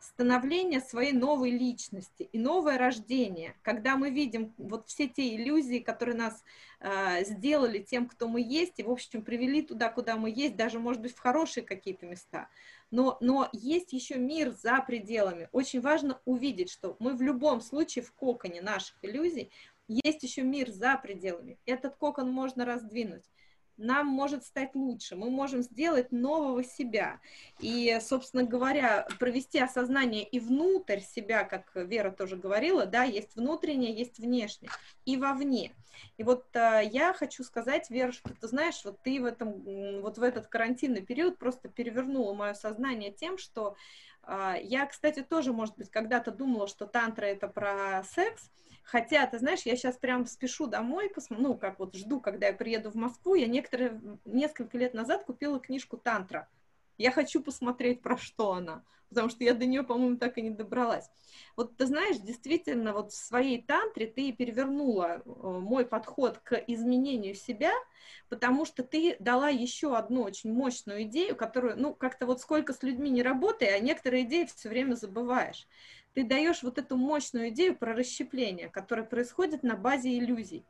становление 0.00 0.80
своей 0.80 1.12
новой 1.12 1.50
личности 1.50 2.28
и 2.32 2.38
новое 2.38 2.78
рождение, 2.78 3.54
когда 3.62 3.96
мы 3.96 4.10
видим 4.10 4.54
вот 4.58 4.88
все 4.88 5.08
те 5.08 5.34
иллюзии, 5.34 5.78
которые 5.78 6.16
нас 6.16 6.42
э, 6.80 7.24
сделали 7.24 7.78
тем, 7.78 8.08
кто 8.08 8.28
мы 8.28 8.40
есть, 8.40 8.78
и, 8.78 8.82
в 8.82 8.90
общем, 8.90 9.22
привели 9.22 9.62
туда, 9.62 9.88
куда 9.88 10.16
мы 10.16 10.30
есть, 10.30 10.56
даже, 10.56 10.78
может 10.78 11.02
быть, 11.02 11.14
в 11.14 11.18
хорошие 11.18 11.64
какие-то 11.64 12.06
места. 12.06 12.48
Но, 12.90 13.16
но 13.20 13.48
есть 13.52 13.92
еще 13.92 14.16
мир 14.16 14.50
за 14.50 14.80
пределами. 14.86 15.48
Очень 15.52 15.80
важно 15.80 16.20
увидеть, 16.24 16.70
что 16.70 16.96
мы 17.00 17.14
в 17.14 17.22
любом 17.22 17.60
случае 17.60 18.04
в 18.04 18.12
коконе 18.12 18.62
наших 18.62 18.96
иллюзий 19.02 19.50
есть 19.88 20.22
еще 20.22 20.42
мир 20.42 20.70
за 20.70 20.96
пределами. 20.96 21.58
Этот 21.66 21.96
кокон 21.96 22.30
можно 22.30 22.64
раздвинуть 22.64 23.24
нам 23.76 24.06
может 24.06 24.44
стать 24.44 24.74
лучше, 24.74 25.16
мы 25.16 25.30
можем 25.30 25.62
сделать 25.62 26.12
нового 26.12 26.62
себя. 26.62 27.20
И, 27.60 27.98
собственно 28.00 28.44
говоря, 28.44 29.06
провести 29.18 29.58
осознание 29.58 30.24
и 30.24 30.38
внутрь 30.40 31.00
себя, 31.00 31.44
как 31.44 31.70
Вера 31.74 32.10
тоже 32.10 32.36
говорила, 32.36 32.86
да, 32.86 33.04
есть 33.04 33.36
внутреннее, 33.36 33.94
есть 33.94 34.18
внешнее, 34.18 34.70
и 35.04 35.16
вовне. 35.16 35.72
И 36.16 36.22
вот 36.22 36.44
а, 36.54 36.80
я 36.80 37.12
хочу 37.12 37.44
сказать, 37.44 37.90
Вера, 37.90 38.12
что 38.12 38.30
ты 38.34 38.48
знаешь, 38.48 38.84
вот 38.84 39.00
ты 39.02 39.20
в 39.20 39.24
этом, 39.24 40.00
вот 40.00 40.18
в 40.18 40.22
этот 40.22 40.46
карантинный 40.46 41.02
период 41.02 41.38
просто 41.38 41.68
перевернула 41.68 42.34
мое 42.34 42.54
сознание 42.54 43.12
тем, 43.12 43.38
что 43.38 43.76
а, 44.22 44.56
я, 44.56 44.86
кстати, 44.86 45.22
тоже, 45.22 45.52
может 45.52 45.76
быть, 45.76 45.90
когда-то 45.90 46.30
думала, 46.30 46.66
что 46.66 46.86
тантра 46.86 47.26
это 47.26 47.48
про 47.48 48.02
секс, 48.04 48.50
Хотя, 48.84 49.26
ты 49.26 49.38
знаешь, 49.38 49.62
я 49.62 49.76
сейчас 49.76 49.96
прям 49.96 50.26
спешу 50.26 50.66
домой, 50.66 51.10
ну, 51.30 51.56
как 51.56 51.78
вот 51.78 51.96
жду, 51.96 52.20
когда 52.20 52.48
я 52.48 52.52
приеду 52.52 52.90
в 52.90 52.94
Москву. 52.94 53.34
Я 53.34 53.46
некоторые, 53.46 54.00
несколько 54.24 54.78
лет 54.78 54.94
назад 54.94 55.24
купила 55.24 55.58
книжку 55.58 55.96
«Тантра». 55.96 56.48
Я 56.98 57.10
хочу 57.10 57.42
посмотреть, 57.42 58.02
про 58.02 58.16
что 58.16 58.52
она, 58.52 58.84
потому 59.08 59.28
что 59.28 59.44
я 59.44 59.54
до 59.54 59.66
нее, 59.66 59.82
по-моему, 59.82 60.16
так 60.16 60.38
и 60.38 60.42
не 60.42 60.50
добралась. 60.50 61.10
Вот 61.56 61.76
ты 61.76 61.86
знаешь, 61.86 62.18
действительно, 62.18 62.92
вот 62.92 63.12
в 63.12 63.16
своей 63.16 63.62
тантре 63.62 64.06
ты 64.06 64.32
перевернула 64.32 65.22
э, 65.24 65.28
мой 65.28 65.84
подход 65.84 66.38
к 66.38 66.54
изменению 66.66 67.34
себя, 67.34 67.72
потому 68.28 68.64
что 68.64 68.82
ты 68.82 69.16
дала 69.18 69.48
еще 69.48 69.96
одну 69.96 70.22
очень 70.22 70.52
мощную 70.52 71.02
идею, 71.04 71.36
которую, 71.36 71.78
ну, 71.80 71.94
как-то 71.94 72.26
вот 72.26 72.40
сколько 72.40 72.72
с 72.72 72.82
людьми 72.82 73.10
не 73.10 73.22
работай, 73.22 73.74
а 73.74 73.80
некоторые 73.80 74.24
идеи 74.24 74.48
все 74.54 74.68
время 74.68 74.94
забываешь 74.94 75.66
ты 76.14 76.22
даешь 76.22 76.62
вот 76.62 76.78
эту 76.78 76.96
мощную 76.96 77.48
идею 77.48 77.76
про 77.76 77.92
расщепление, 77.92 78.68
которое 78.68 79.02
происходит 79.02 79.62
на 79.62 79.76
базе 79.76 80.16
иллюзий. 80.16 80.64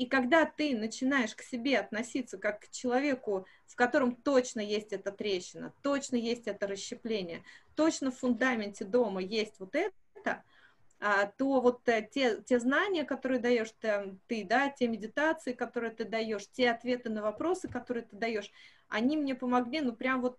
И 0.00 0.06
когда 0.06 0.46
ты 0.46 0.74
начинаешь 0.74 1.34
к 1.34 1.42
себе 1.42 1.78
относиться 1.78 2.38
как 2.38 2.60
к 2.60 2.70
человеку, 2.70 3.46
в 3.66 3.76
котором 3.76 4.16
точно 4.16 4.60
есть 4.60 4.94
эта 4.94 5.12
трещина, 5.12 5.74
точно 5.82 6.16
есть 6.16 6.46
это 6.46 6.66
расщепление, 6.66 7.44
точно 7.74 8.10
в 8.10 8.16
фундаменте 8.16 8.86
дома 8.86 9.20
есть 9.20 9.60
вот 9.60 9.74
это, 9.74 10.42
а, 11.00 11.26
то 11.26 11.60
вот 11.60 11.86
э, 11.86 12.08
те, 12.10 12.40
те 12.40 12.58
знания, 12.58 13.04
которые 13.04 13.40
даешь 13.40 13.74
ты, 14.26 14.44
да, 14.46 14.70
те 14.70 14.88
медитации, 14.88 15.52
которые 15.52 15.90
ты 15.90 16.06
даешь, 16.06 16.48
те 16.50 16.70
ответы 16.70 17.10
на 17.10 17.20
вопросы, 17.20 17.68
которые 17.68 18.06
ты 18.06 18.16
даешь, 18.16 18.50
они 18.88 19.18
мне 19.18 19.34
помогли, 19.34 19.82
ну, 19.82 19.92
прям 19.92 20.22
вот 20.22 20.38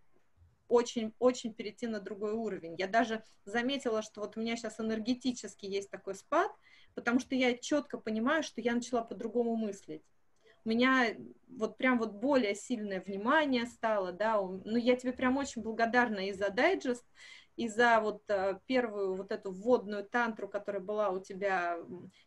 очень-очень 0.69 1.53
перейти 1.53 1.85
на 1.85 1.99
другой 1.99 2.33
уровень. 2.33 2.77
Я 2.79 2.87
даже 2.87 3.21
заметила, 3.45 4.01
что 4.01 4.21
вот 4.21 4.37
у 4.37 4.39
меня 4.39 4.55
сейчас 4.55 4.79
энергетически 4.79 5.67
есть 5.67 5.91
такой 5.91 6.15
спад, 6.15 6.51
потому 6.95 7.19
что 7.19 7.35
я 7.35 7.57
четко 7.57 7.97
понимаю, 7.97 8.43
что 8.43 8.61
я 8.61 8.73
начала 8.73 9.01
по-другому 9.01 9.55
мыслить. 9.55 10.03
У 10.63 10.69
меня 10.69 11.15
вот 11.49 11.77
прям 11.77 11.97
вот 11.97 12.13
более 12.13 12.53
сильное 12.53 13.01
внимание 13.01 13.65
стало, 13.65 14.11
да, 14.11 14.39
ну 14.39 14.77
я 14.77 14.95
тебе 14.95 15.11
прям 15.11 15.37
очень 15.37 15.63
благодарна 15.63 16.27
и 16.27 16.33
за 16.33 16.49
дайджест, 16.49 17.05
и 17.55 17.67
за 17.67 17.99
вот 17.99 18.23
э, 18.29 18.59
первую 18.65 19.15
вот 19.15 19.31
эту 19.31 19.51
вводную 19.51 20.03
тантру, 20.03 20.47
которая 20.47 20.81
была 20.81 21.09
у 21.09 21.19
тебя. 21.19 21.77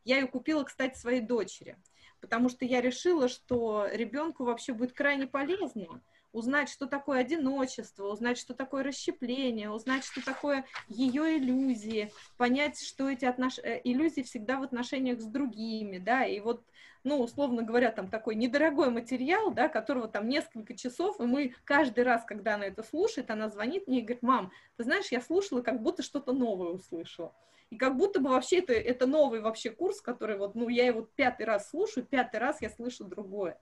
Я 0.04 0.18
ее 0.18 0.26
купила, 0.26 0.64
кстати, 0.64 0.98
своей 0.98 1.20
дочери, 1.20 1.76
потому 2.20 2.48
что 2.48 2.64
я 2.64 2.80
решила, 2.80 3.28
что 3.28 3.86
ребенку 3.90 4.44
вообще 4.44 4.72
будет 4.72 4.92
крайне 4.92 5.26
полезно, 5.26 6.02
узнать, 6.34 6.68
что 6.68 6.86
такое 6.86 7.20
одиночество, 7.20 8.08
узнать, 8.08 8.36
что 8.36 8.54
такое 8.54 8.82
расщепление, 8.82 9.70
узнать, 9.70 10.04
что 10.04 10.22
такое 10.22 10.66
ее 10.88 11.38
иллюзии, 11.38 12.12
понять, 12.36 12.78
что 12.80 13.08
эти 13.08 13.24
отнош... 13.24 13.58
Э, 13.60 13.80
иллюзии 13.84 14.22
всегда 14.22 14.58
в 14.58 14.64
отношениях 14.64 15.20
с 15.20 15.26
другими, 15.26 15.98
да, 15.98 16.24
и 16.24 16.40
вот, 16.40 16.64
ну, 17.04 17.20
условно 17.20 17.62
говоря, 17.62 17.92
там 17.92 18.08
такой 18.08 18.34
недорогой 18.34 18.90
материал, 18.90 19.52
да, 19.52 19.68
которого 19.68 20.08
там 20.08 20.28
несколько 20.28 20.76
часов, 20.76 21.20
и 21.20 21.24
мы 21.24 21.54
каждый 21.64 22.02
раз, 22.02 22.24
когда 22.24 22.56
она 22.56 22.66
это 22.66 22.82
слушает, 22.82 23.30
она 23.30 23.48
звонит 23.48 23.86
мне 23.86 24.00
и 24.00 24.02
говорит, 24.02 24.22
мам, 24.22 24.50
ты 24.76 24.84
знаешь, 24.84 25.12
я 25.12 25.20
слушала, 25.20 25.62
как 25.62 25.80
будто 25.82 26.02
что-то 26.02 26.32
новое 26.32 26.70
услышала. 26.70 27.32
И 27.70 27.76
как 27.76 27.96
будто 27.96 28.20
бы 28.20 28.30
вообще 28.30 28.58
это, 28.58 28.72
это 28.72 29.06
новый 29.06 29.40
вообще 29.40 29.70
курс, 29.70 30.00
который 30.00 30.36
вот, 30.36 30.54
ну, 30.54 30.68
я 30.68 30.86
его 30.86 31.02
пятый 31.02 31.44
раз 31.44 31.70
слушаю, 31.70 32.04
пятый 32.04 32.38
раз 32.38 32.60
я 32.60 32.70
слышу 32.70 33.04
другое. 33.04 33.58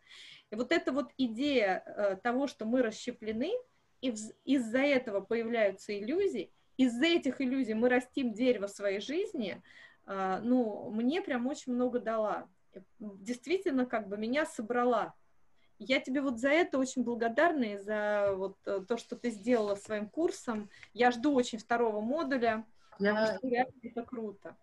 И 0.52 0.54
вот 0.54 0.70
эта 0.70 0.92
вот 0.92 1.10
идея 1.16 1.82
э, 1.84 2.16
того, 2.22 2.46
что 2.46 2.66
мы 2.66 2.82
расщеплены, 2.82 3.50
и 4.02 4.14
из-за 4.44 4.80
этого 4.80 5.20
появляются 5.20 5.98
иллюзии, 5.98 6.52
из-за 6.76 7.06
этих 7.06 7.40
иллюзий 7.40 7.72
мы 7.72 7.88
растим 7.88 8.34
дерево 8.34 8.66
своей 8.66 9.00
жизни, 9.00 9.62
э, 10.06 10.40
ну, 10.42 10.90
мне 10.90 11.22
прям 11.22 11.46
очень 11.46 11.72
много 11.72 12.00
дала. 12.00 12.48
Действительно, 12.98 13.86
как 13.86 14.08
бы 14.08 14.18
меня 14.18 14.44
собрала. 14.44 15.14
Я 15.78 16.00
тебе 16.00 16.20
вот 16.20 16.38
за 16.38 16.50
это 16.50 16.78
очень 16.78 17.02
благодарна 17.02 17.64
и 17.64 17.78
за 17.78 18.34
вот 18.36 18.58
э, 18.66 18.82
то, 18.86 18.98
что 18.98 19.16
ты 19.16 19.30
сделала 19.30 19.74
своим 19.74 20.06
курсом. 20.06 20.68
Я 20.92 21.12
жду 21.12 21.32
очень 21.32 21.58
второго 21.58 22.02
модуля. 22.02 22.66
Я... 23.42 23.66
Это 23.82 24.02
круто. 24.02 24.54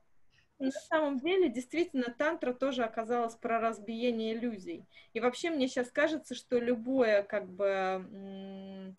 На 0.59 0.71
самом 0.71 1.19
деле, 1.19 1.47
действительно, 1.47 2.13
тантра 2.17 2.53
тоже 2.53 2.83
оказалась 2.83 3.35
про 3.35 3.61
разбиение 3.61 4.33
иллюзий. 4.33 4.83
И 5.13 5.21
вообще 5.21 5.51
мне 5.51 5.69
сейчас 5.69 5.89
кажется, 5.89 6.35
что 6.35 6.59
любое, 6.59 7.23
как 7.23 7.49
бы, 7.49 8.93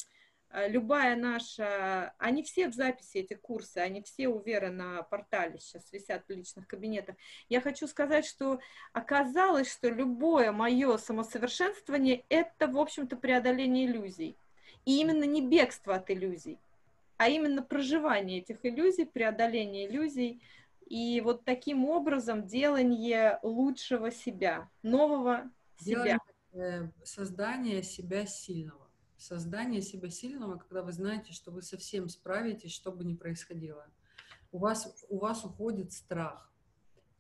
э, 0.53 0.69
любая 0.69 1.17
наша... 1.17 2.15
Они 2.17 2.43
все 2.43 2.69
в 2.69 2.73
записи, 2.73 3.19
эти 3.19 3.35
курсы, 3.35 3.77
они 3.77 4.03
все 4.03 4.29
у 4.29 4.41
Веры 4.41 4.71
на 4.71 5.03
портале 5.03 5.59
сейчас 5.61 5.93
висят 5.93 6.25
в 6.27 6.33
личных 6.33 6.67
кабинетах. 6.67 7.17
Я 7.51 7.61
хочу 7.61 7.87
сказать, 7.87 8.25
что 8.25 8.59
оказалось, 8.95 9.71
что 9.71 9.91
любое 9.91 10.53
мое 10.53 10.97
самосовершенствование— 10.97 12.25
это, 12.31 12.69
в 12.69 12.79
общем-то, 12.79 13.17
преодоление 13.17 13.85
иллюзий. 13.85 14.35
И 14.87 14.99
именно 14.99 15.25
не 15.25 15.47
бегство 15.47 15.97
от 15.97 16.11
иллюзий, 16.11 16.57
а 17.19 17.29
именно 17.29 17.61
проживание 17.63 18.39
этих 18.39 18.65
иллюзий, 18.65 19.05
преодоление 19.05 19.87
иллюзий— 19.87 20.41
и 20.91 21.21
вот 21.21 21.45
таким 21.45 21.85
образом 21.85 22.47
делание 22.47 23.39
лучшего 23.45 24.11
себя, 24.11 24.69
нового 24.83 25.49
себя. 25.81 26.19
Э, 26.53 26.89
создание 27.05 27.85
себя 27.85 28.27
сильного. 28.27 28.91
Создание 29.17 29.83
себя 29.83 30.11
сильного, 30.11 30.59
когда 30.59 30.83
вы 30.83 30.93
знаете, 30.93 31.33
что 31.33 31.53
вы 31.53 31.63
совсем 31.63 32.09
справитесь, 32.09 32.73
что 32.73 32.91
бы 32.91 33.05
ни 33.05 33.15
происходило. 33.15 33.87
У 34.51 34.59
вас, 34.59 35.05
у 35.09 35.19
вас 35.19 35.45
уходит 35.45 35.93
страх. 35.93 36.51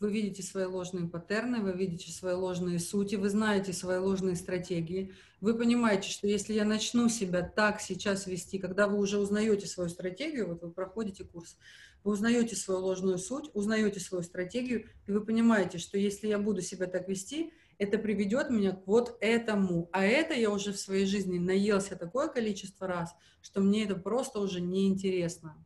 Вы 0.00 0.11
видите 0.11 0.42
свои 0.42 0.64
ложные 0.64 1.06
паттерны, 1.06 1.61
вы 1.61 1.72
видите 1.72 2.11
свои 2.11 2.35
ложные 2.35 2.80
сути, 2.80 3.14
вы 3.14 3.28
знаете 3.28 3.72
свои 3.72 3.98
ложные 3.98 4.35
стратегии. 4.35 5.12
Вы 5.40 5.54
понимаете, 5.54 6.09
что 6.09 6.26
если 6.26 6.54
я 6.54 6.64
начну 6.64 7.09
себя 7.09 7.42
так 7.42 7.80
сейчас 7.80 8.26
вести, 8.26 8.59
когда 8.59 8.88
вы 8.88 8.98
уже 8.98 9.18
узнаете 9.18 9.66
свою 9.66 9.90
стратегию, 9.90 10.48
вот 10.48 10.62
вы 10.62 10.72
проходите 10.72 11.22
курс, 11.22 11.56
вы 12.05 12.13
узнаете 12.13 12.57
свою 12.57 12.81
ложную 12.81 13.19
суть, 13.19 13.51
узнаете 13.55 14.01
свою 14.01 14.23
стратегию, 14.23 14.87
и 15.07 15.13
вы 15.13 15.25
понимаете, 15.25 15.79
что 15.79 15.99
если 15.99 16.29
я 16.29 16.39
буду 16.39 16.63
себя 16.63 16.87
так 16.87 17.09
вести, 17.09 17.53
это 17.79 17.99
приведет 17.99 18.51
меня 18.51 18.73
к 18.73 18.87
вот 18.87 19.17
этому. 19.21 19.89
А 19.93 20.05
это 20.05 20.35
я 20.35 20.51
уже 20.51 20.73
в 20.73 20.79
своей 20.79 21.07
жизни 21.07 21.39
наелся 21.39 21.97
такое 21.97 22.29
количество 22.29 22.87
раз, 22.87 23.15
что 23.41 23.61
мне 23.61 23.85
это 23.85 23.97
просто 23.97 24.39
уже 24.39 24.61
неинтересно. 24.61 25.57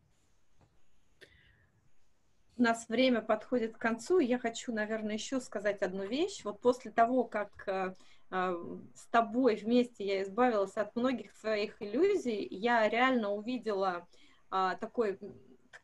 У 2.56 2.62
нас 2.62 2.88
время 2.88 3.20
подходит 3.20 3.74
к 3.74 3.80
концу, 3.80 4.20
я 4.20 4.38
хочу, 4.38 4.72
наверное, 4.72 5.14
еще 5.14 5.40
сказать 5.40 5.82
одну 5.82 6.06
вещь. 6.06 6.44
Вот 6.44 6.60
после 6.60 6.92
того, 6.92 7.24
как 7.24 7.50
э, 7.66 7.96
э, 8.30 8.56
с 8.94 9.06
тобой 9.08 9.56
вместе 9.56 10.06
я 10.06 10.22
избавилась 10.22 10.76
от 10.76 10.94
многих 10.94 11.32
своих 11.32 11.82
иллюзий, 11.82 12.46
я 12.48 12.88
реально 12.88 13.32
увидела 13.32 14.06
э, 14.52 14.76
такой 14.80 15.18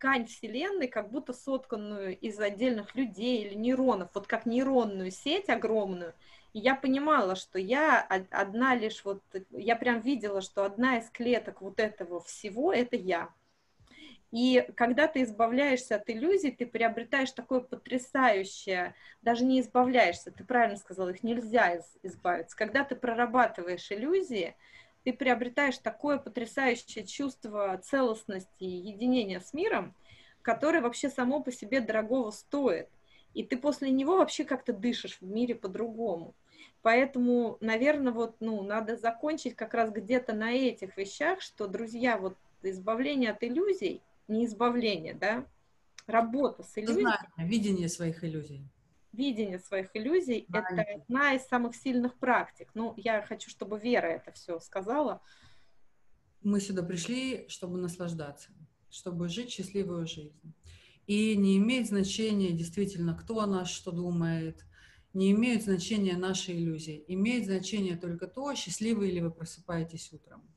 ткань 0.00 0.26
Вселенной, 0.26 0.88
как 0.88 1.10
будто 1.10 1.34
сотканную 1.34 2.18
из 2.18 2.40
отдельных 2.40 2.94
людей 2.94 3.44
или 3.44 3.54
нейронов, 3.54 4.08
вот 4.14 4.26
как 4.26 4.46
нейронную 4.46 5.10
сеть 5.10 5.50
огромную. 5.50 6.14
И 6.54 6.58
я 6.58 6.74
понимала, 6.74 7.36
что 7.36 7.58
я 7.58 8.00
одна 8.30 8.74
лишь 8.74 9.04
вот, 9.04 9.22
я 9.50 9.76
прям 9.76 10.00
видела, 10.00 10.40
что 10.40 10.64
одна 10.64 10.98
из 10.98 11.10
клеток 11.10 11.60
вот 11.60 11.78
этого 11.78 12.20
всего– 12.22 12.72
это 12.74 12.96
я. 12.96 13.28
И 14.32 14.66
когда 14.74 15.06
ты 15.06 15.22
избавляешься 15.22 15.96
от 15.96 16.08
иллюзий, 16.08 16.52
ты 16.52 16.64
приобретаешь 16.64 17.32
такое 17.32 17.60
потрясающее, 17.60 18.94
даже 19.20 19.44
не 19.44 19.60
избавляешься, 19.60 20.30
ты 20.30 20.44
правильно 20.44 20.76
сказал, 20.78 21.10
их 21.10 21.22
нельзя 21.22 21.80
избавиться. 22.02 22.56
Когда 22.56 22.84
ты 22.84 22.96
прорабатываешь 22.96 23.92
иллюзии, 23.92 24.56
ты 25.04 25.12
приобретаешь 25.12 25.78
такое 25.78 26.18
потрясающее 26.18 27.06
чувство 27.06 27.80
целостности 27.82 28.64
и 28.64 28.88
единения 28.88 29.40
с 29.40 29.52
миром, 29.54 29.94
которое 30.42 30.80
вообще 30.80 31.10
само 31.10 31.42
по 31.42 31.52
себе 31.52 31.80
дорогого 31.80 32.30
стоит. 32.30 32.88
И 33.34 33.44
ты 33.44 33.56
после 33.56 33.90
него 33.90 34.16
вообще 34.16 34.44
как-то 34.44 34.72
дышишь 34.72 35.18
в 35.20 35.26
мире 35.26 35.54
по-другому. 35.54 36.34
Поэтому, 36.82 37.58
наверное, 37.60 38.12
вот, 38.12 38.36
ну, 38.40 38.62
надо 38.62 38.96
закончить 38.96 39.54
как 39.54 39.74
раз 39.74 39.90
где-то 39.90 40.32
на 40.32 40.52
этих 40.52 40.96
вещах, 40.96 41.40
что, 41.40 41.66
друзья, 41.66 42.18
вот 42.18 42.36
избавление 42.62 43.30
от 43.30 43.42
иллюзий– 43.42 44.02
не 44.28 44.46
избавление, 44.46 45.14
да, 45.14 45.44
работа 46.06 46.62
с 46.62 46.78
иллюзией. 46.78 47.02
Знание, 47.02 47.28
видение 47.38 47.88
своих 47.88 48.24
иллюзий. 48.24 48.62
Видение 49.12 49.58
своих 49.58 49.90
иллюзий– 49.94 50.46
это 50.52 50.86
одна 51.02 51.34
из 51.34 51.42
самых 51.42 51.74
сильных 51.74 52.16
практик. 52.18 52.70
Ну, 52.74 52.94
я 52.96 53.22
хочу, 53.22 53.50
чтобы 53.50 53.78
Вера 53.78 54.06
это 54.06 54.32
все 54.32 54.60
сказала. 54.60 55.20
Мы 56.42 56.60
сюда 56.60 56.82
пришли, 56.82 57.46
чтобы 57.48 57.78
наслаждаться, 57.78 58.50
чтобы 58.88 59.28
жить 59.28 59.50
счастливую 59.50 60.06
жизнь. 60.06 60.54
И 61.06 61.36
не 61.36 61.58
имеет 61.58 61.88
значения 61.88 62.52
действительно, 62.52 63.14
кто 63.14 63.40
о 63.40 63.46
нас 63.46 63.68
что 63.68 63.90
думает, 63.90 64.64
не 65.12 65.32
имеют 65.32 65.64
значения 65.64 66.16
наши 66.16 66.52
иллюзии. 66.52 67.04
Имеет 67.08 67.46
значение 67.46 67.96
только 67.96 68.28
то, 68.28 68.54
счастливы 68.54 69.08
ли 69.08 69.20
вы 69.20 69.32
просыпаетесь 69.32 70.12
утром. 70.12 70.48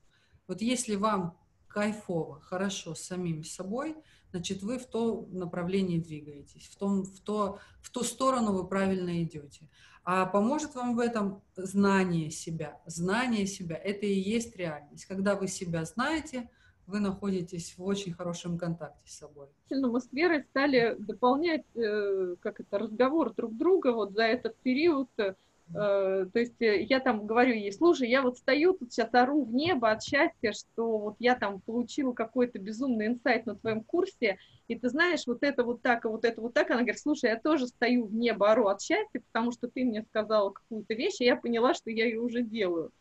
Вот 0.48 0.62
если 0.62 0.96
вам 0.96 1.38
кайфово, 1.68 2.39
хорошо 2.39 2.94
с 2.94 3.02
самим 3.02 3.44
собой, 3.44 3.96
значит, 4.34 4.63
вы 4.63 4.80
в 4.80 4.86
то 4.88 5.28
направлении 5.32 6.00
двигаетесь, 6.00 6.67
в, 6.67 6.76
том, 6.76 7.04
в, 7.04 7.19
то, 7.19 7.60
в 7.82 7.91
ту 7.91 8.04
сторону 8.04 8.52
вы 8.52 8.67
правильно 8.67 9.22
идете. 9.22 9.69
А 10.04 10.26
поможет 10.26 10.74
вам 10.74 10.96
в 10.96 11.00
этом 11.00 11.43
знание 11.56 12.32
себя. 12.32 12.82
Знание 12.88 13.46
себя– 13.46 13.76
это 13.84 14.08
и 14.08 14.19
есть 14.19 14.56
реальность. 14.58 15.06
Когда 15.06 15.36
вы 15.36 15.48
себя 15.48 15.86
знаете, 15.86 16.50
вы 16.88 17.00
находитесь 17.00 17.78
в 17.78 17.84
очень 17.84 18.12
хорошем 18.12 18.58
контакте 18.58 19.08
с 19.08 19.19
собой. 19.19 19.48
Мы 19.69 20.02
с 20.02 20.12
Верой 20.12 20.43
стали 20.50 20.96
дополнять 20.98 21.63
э, 21.76 22.36
как 22.41 22.60
это, 22.60 22.80
разговор 22.80 23.34
друг 23.36 23.56
друга 23.56 23.93
вот 23.93 24.13
за 24.13 24.24
этот 24.24 24.58
период 24.58 25.10
э, 25.17 25.36
то 25.71 26.30
есть 26.34 26.62
э, 26.62 26.84
я 26.84 26.99
там 26.99 27.26
говорю 27.26 27.54
ей, 27.54 27.71
слушай, 27.71 28.10
я 28.10 28.21
вот 28.21 28.38
стою 28.38 28.73
тут 28.73 28.91
сейчас 28.91 29.13
ору 29.13 29.43
в 29.43 29.54
небо 29.54 29.91
от 29.91 30.04
счастья, 30.04 30.52
что 30.52 30.97
вот 30.97 31.15
я 31.19 31.36
там 31.36 31.62
получила 31.62 32.13
какой-то 32.13 32.60
безумный 32.60 33.08
инсайт 33.08 33.45
на 33.45 33.56
твоем 33.56 33.84
курсе, 33.84 34.38
и 34.67 34.78
ты 34.78 34.89
знаешь, 34.89 35.26
вот 35.26 35.41
это 35.41 35.63
вот 35.63 35.82
так, 35.82 36.06
и 36.06 36.10
вот 36.10 36.26
это 36.26 36.41
вот 36.41 36.54
так. 36.54 36.69
Она 36.69 36.82
говорит, 36.82 36.99
слушай, 36.99 37.30
я 37.30 37.39
тоже 37.39 37.67
стою 37.67 38.06
в 38.06 38.13
небо, 38.13 38.52
ору 38.52 38.67
от 38.67 38.82
счастья, 38.82 39.21
потому 39.32 39.52
что 39.52 39.67
ты 39.67 39.84
мне 39.84 40.04
сказала 40.04 40.52
какую-то 40.52 40.93
вещь, 40.93 41.21
и 41.21 41.26
я 41.26 41.36
поняла, 41.36 41.73
что 41.73 41.89
я 41.89 42.06
ее 42.06 42.19
уже 42.19 42.43
делаю. 42.43 42.91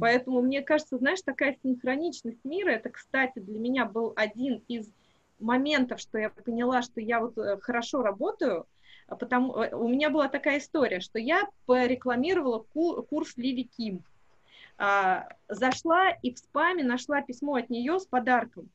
Поэтому 0.00 0.40
мне 0.40 0.62
кажется, 0.62 0.96
знаешь, 0.96 1.20
такая 1.22 1.56
синхроничность 1.62 2.44
мира, 2.44 2.70
это, 2.70 2.88
кстати, 2.88 3.40
для 3.40 3.58
меня 3.58 3.84
был 3.84 4.12
один 4.16 4.62
из 4.68 4.90
моментов, 5.38 6.00
что 6.00 6.18
я 6.18 6.30
поняла, 6.30 6.82
что 6.82 7.00
я 7.00 7.20
вот 7.20 7.36
э, 7.36 7.58
хорошо 7.60 8.02
работаю, 8.02 8.66
потому, 9.16 9.54
э, 9.54 9.74
у 9.74 9.88
меня 9.88 10.10
была 10.10 10.28
такая 10.28 10.58
история, 10.58 11.00
что 11.00 11.18
я 11.18 11.48
порекламировала 11.66 12.64
курс 12.64 13.36
Лили 13.36 13.62
Ким. 13.62 14.02
А, 14.78 15.28
зашла 15.48 16.10
и 16.10 16.32
в 16.32 16.38
спаме 16.38 16.82
нашла 16.82 17.22
письмо 17.22 17.56
от 17.56 17.70
нее 17.70 18.00
с 18.00 18.06
подарком. 18.06 18.68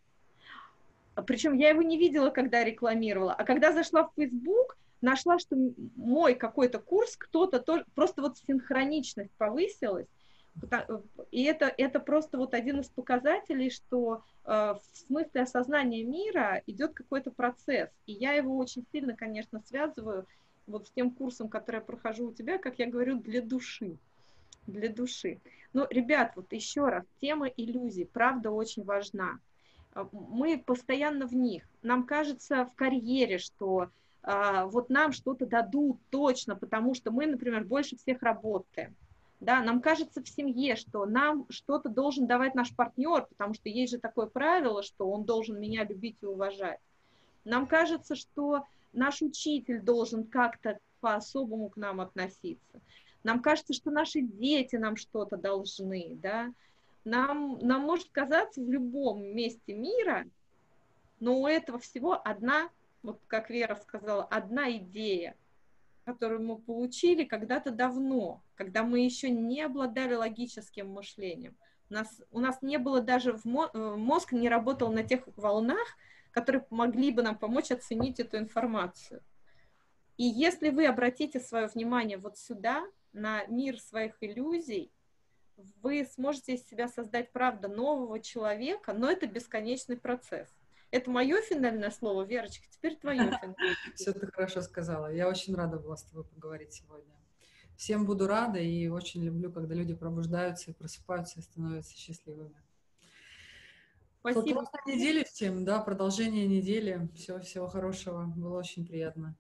Причем 1.26 1.54
я 1.56 1.70
его 1.70 1.82
не 1.82 1.98
видела, 1.98 2.30
когда 2.30 2.64
рекламировала. 2.64 3.34
А 3.34 3.44
когда 3.44 3.74
зашла 3.74 4.04
в 4.04 4.12
Facebook, 4.16 4.78
нашла, 5.02 5.40
что 5.40 5.56
мой 5.96 6.36
какой-то 6.36 6.80
курс, 6.80 7.18
кто-то 7.18 7.60
тоже, 7.60 7.86
просто 7.96 8.22
вот 8.22 8.38
синхроничность 8.38 9.32
повысилась. 9.38 10.08
И 11.32 11.44
это, 11.44 11.74
это 11.78 12.00
просто 12.00 12.38
вот 12.38 12.54
один 12.54 12.80
из 12.80 12.88
показателей, 12.90 13.70
что 13.70 14.24
э, 14.44 14.50
в 14.50 14.82
смысле 14.94 15.42
осознания 15.42 16.04
мира 16.04 16.62
идет 16.68 16.94
какой-то 16.94 17.32
процесс. 17.32 17.90
И 18.06 18.14
я 18.14 18.34
его 18.34 18.58
очень 18.58 18.86
сильно, 18.92 19.16
конечно, 19.16 19.62
связываю 19.66 20.26
вот 20.66 20.88
с 20.88 20.92
тем 20.92 21.12
курсом, 21.12 21.50
который 21.50 21.78
я 21.78 21.82
прохожу 21.82 22.28
у 22.28 22.34
тебя, 22.34 22.58
как 22.58 22.80
я 22.80 22.88
говорю, 22.88 23.20
для 23.20 23.42
души. 23.42 23.98
Для 24.66 24.90
души. 24.90 25.40
Но, 25.74 25.88
ребят, 25.90 26.34
вот 26.36 26.52
еще 26.52 26.90
раз, 26.90 27.06
тема 27.22 27.48
иллюзий, 27.48 28.06
правда, 28.06 28.52
очень 28.52 28.84
важна. 28.84 29.40
А, 29.94 30.10
мы 30.12 30.58
постоянно 30.58 31.28
в 31.28 31.36
них. 31.36 31.64
Нам 31.84 32.06
кажется 32.06 32.66
в 32.66 32.74
карьере, 32.76 33.38
что 33.38 33.90
э, 34.24 34.64
вот 34.66 34.90
нам 34.90 35.14
что-то 35.14 35.46
дадут 35.46 36.00
точно, 36.10 36.56
потому 36.56 36.96
что 36.96 37.12
мы, 37.12 37.28
например, 37.28 37.64
больше 37.64 37.96
всех 37.96 38.22
работаем 38.24 38.96
да, 39.40 39.62
нам 39.62 39.82
кажется 39.82 40.24
в 40.24 40.28
семье, 40.28 40.76
что 40.76 41.06
нам 41.06 41.46
что-то 41.50 41.90
должен 41.90 42.26
давать 42.26 42.56
наш 42.56 42.76
партнер, 42.76 43.28
потому 43.28 43.54
что 43.54 43.70
есть 43.70 43.92
же 43.92 44.00
такое 44.00 44.26
правило, 44.26 44.82
что 44.82 45.10
он 45.10 45.26
должен 45.26 45.60
меня 45.60 45.84
любить 45.84 46.18
и 46.22 46.26
уважать. 46.26 46.80
Нам 47.46 47.68
кажется, 47.68 48.16
что 48.16 48.66
наш 48.94 49.22
учитель 49.22 49.82
должен 49.82 50.26
как-то 50.26 50.80
по-особому 51.02 51.70
к 51.70 51.78
нам 51.78 52.02
относиться. 52.02 52.82
Нам 53.24 53.42
кажется, 53.42 53.74
что 53.74 53.92
наши 53.92 54.22
дети 54.22 54.76
нам 54.76 54.96
что-то 54.96 55.38
должны, 55.38 56.18
да. 56.22 56.52
Нам, 57.06 57.60
нам 57.62 57.82
может 57.82 58.10
казаться 58.12 58.60
в 58.62 58.70
любом 58.70 59.24
месте 59.24 59.74
мира, 59.74 60.26
но 61.20 61.40
у 61.40 61.48
этого 61.48 61.80
всего 61.80 62.20
одна, 62.26 62.70
вот 63.04 63.20
как 63.28 63.50
Вера 63.50 63.76
сказала, 63.76 64.24
одна 64.24 64.72
идея– 64.72 65.36
которую 66.08 66.42
мы 66.42 66.58
получили 66.58 67.26
когда-то 67.26 67.70
давно, 67.70 68.42
когда 68.56 68.84
мы 68.84 69.02
еще 69.02 69.30
не 69.30 69.62
обладали 69.62 70.14
логическим 70.14 70.90
мышлением. 70.90 71.58
У 71.90 71.96
нас, 71.96 72.22
у 72.32 72.40
нас 72.40 72.62
не 72.62 72.78
было 72.78 73.02
даже, 73.02 73.34
в 73.34 73.46
э, 73.46 73.96
мозг 73.98 74.32
не 74.32 74.48
работал 74.48 74.90
на 74.94 75.04
тех 75.04 75.28
волнах, 75.36 75.86
которые 76.32 76.66
могли 76.70 77.12
бы 77.12 77.24
нам 77.24 77.38
помочь 77.38 77.72
оценить 77.72 78.22
эту 78.22 78.38
информацию. 78.38 79.22
И 80.16 80.24
если 80.24 80.70
вы 80.70 80.86
обратите 80.86 81.42
свое 81.42 81.68
внимание 81.68 82.18
вот 82.18 82.38
сюда, 82.38 82.86
на 83.12 83.46
мир 83.48 83.78
своих 83.78 84.16
иллюзий, 84.22 84.94
вы 85.82 86.06
сможете 86.06 86.54
из 86.54 86.66
себя 86.70 86.88
создать, 86.88 87.34
правда, 87.34 87.68
нового 87.68 88.22
человека, 88.22 88.94
но 88.94 89.12
это 89.12 89.28
бесконечный 89.28 89.98
процесс. 89.98 90.48
Это 90.92 91.10
мое 91.10 91.42
финальное 91.42 91.92
слово, 91.92 92.24
Верочка, 92.24 92.66
теперь 92.70 92.96
твое 92.98 93.20
финальное. 93.26 93.56
Все 93.96 94.14
ты 94.14 94.28
хорошо 94.28 94.62
сказала. 94.62 95.12
Я 95.12 95.28
очень 95.28 95.56
рада 95.56 95.80
была 95.80 95.98
с 95.98 96.04
тобой 96.04 96.24
поговорить 96.24 96.74
сегодня. 96.74 97.14
Всем 97.76 98.06
буду 98.06 98.28
рада 98.28 98.58
и 98.58 98.88
очень 98.88 99.24
люблю, 99.24 99.52
когда 99.52 99.76
люди 99.76 99.94
пробуждаются 99.94 100.72
и 100.72 100.74
просыпаются 100.74 101.40
и 101.40 101.44
становятся 101.44 101.96
счастливыми. 101.96 102.56
Спасибо. 104.20 104.66
Классной 104.66 104.96
недели 104.96 105.24
всем, 105.24 105.64
да, 105.64 105.80
продолжение 105.80 106.48
недели. 106.48 107.08
Всего, 107.16 107.40
всего 107.40 107.68
хорошего. 107.68 108.26
Было 108.26 108.58
очень 108.58 108.86
приятно. 108.86 109.38